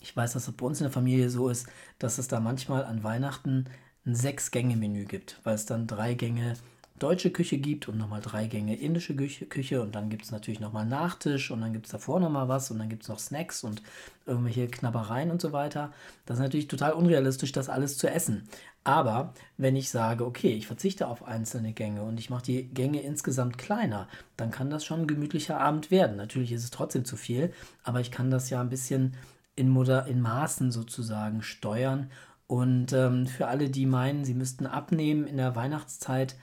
ich 0.00 0.16
weiß, 0.16 0.32
dass 0.32 0.48
es 0.48 0.56
bei 0.56 0.64
uns 0.64 0.80
in 0.80 0.84
der 0.84 0.92
Familie 0.92 1.28
so 1.28 1.50
ist, 1.50 1.66
dass 1.98 2.16
es 2.16 2.26
da 2.26 2.40
manchmal 2.40 2.86
an 2.86 3.02
Weihnachten 3.04 3.66
ein 4.08 4.14
Sechs-Gänge-Menü 4.14 5.04
gibt, 5.04 5.38
weil 5.44 5.54
es 5.54 5.66
dann 5.66 5.86
drei 5.86 6.14
Gänge 6.14 6.54
deutsche 6.98 7.30
Küche 7.30 7.58
gibt 7.58 7.88
und 7.88 7.96
nochmal 7.96 8.20
drei 8.20 8.46
Gänge 8.46 8.74
indische 8.74 9.14
Küche 9.14 9.82
und 9.82 9.94
dann 9.94 10.10
gibt 10.10 10.24
es 10.24 10.32
natürlich 10.32 10.58
nochmal 10.58 10.86
Nachtisch 10.86 11.52
und 11.52 11.60
dann 11.60 11.72
gibt 11.72 11.86
es 11.86 11.92
davor 11.92 12.18
nochmal 12.18 12.48
was 12.48 12.72
und 12.72 12.78
dann 12.80 12.88
gibt 12.88 13.04
es 13.04 13.08
noch 13.08 13.20
Snacks 13.20 13.62
und 13.62 13.82
irgendwelche 14.26 14.66
Knabbereien 14.66 15.30
und 15.30 15.40
so 15.40 15.52
weiter. 15.52 15.92
Das 16.26 16.38
ist 16.38 16.42
natürlich 16.42 16.66
total 16.66 16.92
unrealistisch, 16.92 17.52
das 17.52 17.68
alles 17.68 17.98
zu 17.98 18.10
essen. 18.10 18.48
Aber 18.82 19.34
wenn 19.58 19.76
ich 19.76 19.90
sage, 19.90 20.24
okay, 20.24 20.52
ich 20.54 20.66
verzichte 20.66 21.06
auf 21.06 21.22
einzelne 21.22 21.72
Gänge 21.72 22.02
und 22.02 22.18
ich 22.18 22.30
mache 22.30 22.44
die 22.44 22.64
Gänge 22.64 23.00
insgesamt 23.02 23.58
kleiner, 23.58 24.08
dann 24.36 24.50
kann 24.50 24.70
das 24.70 24.84
schon 24.84 25.02
ein 25.02 25.06
gemütlicher 25.06 25.60
Abend 25.60 25.90
werden. 25.90 26.16
Natürlich 26.16 26.52
ist 26.52 26.64
es 26.64 26.70
trotzdem 26.70 27.04
zu 27.04 27.16
viel, 27.16 27.52
aber 27.84 28.00
ich 28.00 28.10
kann 28.10 28.30
das 28.30 28.50
ja 28.50 28.60
ein 28.60 28.70
bisschen 28.70 29.14
in, 29.56 29.68
Moder 29.68 30.06
in 30.06 30.20
Maßen 30.20 30.70
sozusagen 30.70 31.42
steuern 31.42 32.10
und 32.48 32.94
ähm, 32.94 33.26
für 33.26 33.46
alle, 33.46 33.68
die 33.68 33.86
meinen, 33.86 34.24
sie 34.24 34.34
müssten 34.34 34.66
abnehmen 34.66 35.26
in 35.26 35.36
der 35.36 35.54
Weihnachtszeit, 35.54 36.34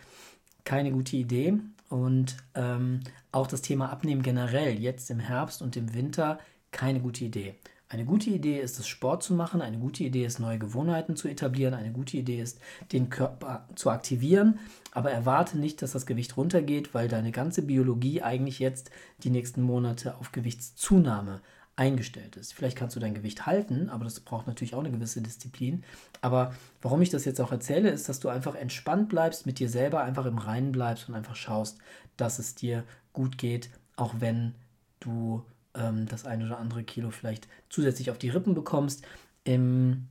keine 0.64 0.92
gute 0.92 1.18
Idee. 1.18 1.58
Und 1.90 2.38
ähm, 2.54 3.02
auch 3.32 3.48
das 3.48 3.64
Thema 3.64 3.92
Abnehmen 3.92 4.22
generell, 4.22 4.80
jetzt 4.80 5.10
im 5.10 5.20
Herbst 5.20 5.62
und 5.64 5.76
im 5.76 5.94
Winter, 5.96 6.40
keine 6.72 7.00
gute 7.00 7.26
Idee. 7.26 7.56
Eine 7.90 8.06
gute 8.06 8.30
Idee 8.30 8.60
ist 8.60 8.78
es, 8.80 8.88
Sport 8.88 9.24
zu 9.24 9.34
machen. 9.34 9.62
Eine 9.62 9.80
gute 9.80 10.04
Idee 10.04 10.26
ist, 10.26 10.40
neue 10.40 10.60
Gewohnheiten 10.60 11.16
zu 11.16 11.28
etablieren. 11.28 11.74
Eine 11.74 11.92
gute 11.92 12.18
Idee 12.18 12.40
ist, 12.40 12.60
den 12.92 13.10
Körper 13.10 13.68
zu 13.76 13.90
aktivieren. 13.90 14.60
Aber 14.92 15.10
erwarte 15.10 15.58
nicht, 15.58 15.82
dass 15.82 15.94
das 15.94 16.06
Gewicht 16.06 16.38
runtergeht, 16.38 16.94
weil 16.94 17.08
deine 17.08 17.32
ganze 17.32 17.64
Biologie 17.64 18.22
eigentlich 18.22 18.60
jetzt 18.60 18.92
die 19.24 19.32
nächsten 19.32 19.64
Monate 19.64 20.18
auf 20.18 20.32
Gewichtszunahme 20.32 21.42
eingestellt 21.76 22.38
ist. 22.38 22.54
Vielleicht 22.54 22.78
kannst 22.78 22.96
du 22.96 23.00
dein 23.00 23.14
Gewicht 23.14 23.46
halten, 23.46 23.90
aber 23.90 24.06
das 24.06 24.20
braucht 24.20 24.48
natürlich 24.48 24.76
auch 24.76 24.80
eine 24.80 24.92
gewisse 24.92 25.22
Disziplin. 25.22 25.84
Aber 26.22 26.56
warum 26.82 27.02
ich 27.02 27.10
das 27.10 27.26
jetzt 27.26 27.42
auch 27.42 27.52
erzähle, 27.52 27.90
ist, 27.90 28.08
dass 28.08 28.20
du 28.20 28.30
einfach 28.30 28.56
entspannt 28.56 29.10
bleibst, 29.10 29.46
mit 29.46 29.60
dir 29.60 29.70
selber 29.70 30.04
einfach 30.04 30.26
im 30.26 30.38
Reinen 30.38 30.72
bleibst 30.72 31.10
und 31.10 31.16
einfach 31.16 31.36
schaust, 31.36 31.78
dass 32.16 32.40
es 32.40 32.56
dir 32.56 32.84
gut 33.12 33.38
geht, 33.38 33.70
auch 33.98 34.16
wenn 34.20 34.56
du 35.02 35.44
ähm, 35.74 36.06
das 36.08 36.26
ein 36.26 36.46
oder 36.46 36.60
andere 36.60 36.84
Kilo 36.84 37.12
vielleicht 37.12 37.48
zusätzlich 37.70 38.10
auf 38.10 38.18
die 38.18 38.30
Rippen 38.30 38.54
bekommst. 38.54 39.06
In 39.44 40.08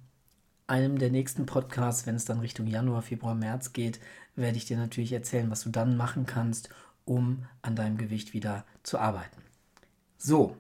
einem 0.67 0.99
der 0.99 1.11
nächsten 1.11 1.47
Podcasts, 1.47 2.07
wenn 2.07 2.15
es 2.15 2.27
dann 2.27 2.41
Richtung 2.41 2.67
Januar, 2.67 3.03
Februar, 3.03 3.35
März 3.35 3.73
geht, 3.73 4.01
werde 4.37 4.57
ich 4.57 4.67
dir 4.67 4.77
natürlich 4.77 5.13
erzählen, 5.13 5.51
was 5.51 5.63
du 5.63 5.71
dann 5.71 5.97
machen 5.97 6.27
kannst, 6.27 6.69
um 7.05 7.47
an 7.63 7.77
deinem 7.77 7.97
Gewicht 7.97 8.35
wieder 8.35 8.65
zu 8.83 8.99
arbeiten. 8.99 9.43
So, 10.19 10.57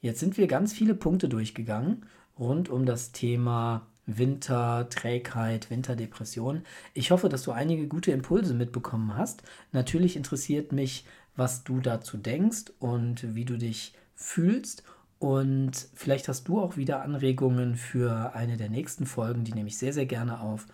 jetzt 0.00 0.20
sind 0.20 0.36
wir 0.36 0.46
ganz 0.46 0.72
viele 0.72 0.94
Punkte 0.94 1.28
durchgegangen 1.28 2.06
rund 2.38 2.68
um 2.68 2.86
das 2.86 3.12
Thema 3.12 3.86
Winter, 4.06 4.88
Trägheit, 4.88 5.70
Winterdepression. 5.70 6.62
Ich 6.94 7.10
hoffe, 7.10 7.28
dass 7.28 7.42
du 7.42 7.52
einige 7.52 7.86
gute 7.86 8.10
Impulse 8.12 8.54
mitbekommen 8.54 9.16
hast. 9.16 9.42
Natürlich 9.72 10.16
interessiert 10.16 10.72
mich, 10.72 11.04
was 11.36 11.64
du 11.64 11.80
dazu 11.80 12.16
denkst 12.16 12.72
und 12.78 13.34
wie 13.34 13.44
du 13.44 13.56
dich 13.56 13.94
fühlst. 14.14 14.82
Und 15.18 15.88
vielleicht 15.94 16.28
hast 16.28 16.48
du 16.48 16.60
auch 16.60 16.76
wieder 16.76 17.02
Anregungen 17.02 17.76
für 17.76 18.34
eine 18.34 18.56
der 18.56 18.70
nächsten 18.70 19.06
Folgen, 19.06 19.44
die 19.44 19.52
nehme 19.52 19.68
ich 19.68 19.78
sehr, 19.78 19.92
sehr 19.92 20.06
gerne 20.06 20.40
auf. 20.40 20.66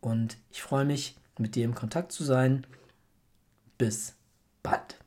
Und 0.00 0.36
ich 0.50 0.62
freue 0.62 0.84
mich, 0.84 1.16
mit 1.38 1.54
dir 1.54 1.64
im 1.64 1.74
Kontakt 1.74 2.12
zu 2.12 2.22
sein. 2.22 2.66
Bis 3.78 4.14
bald. 4.62 5.03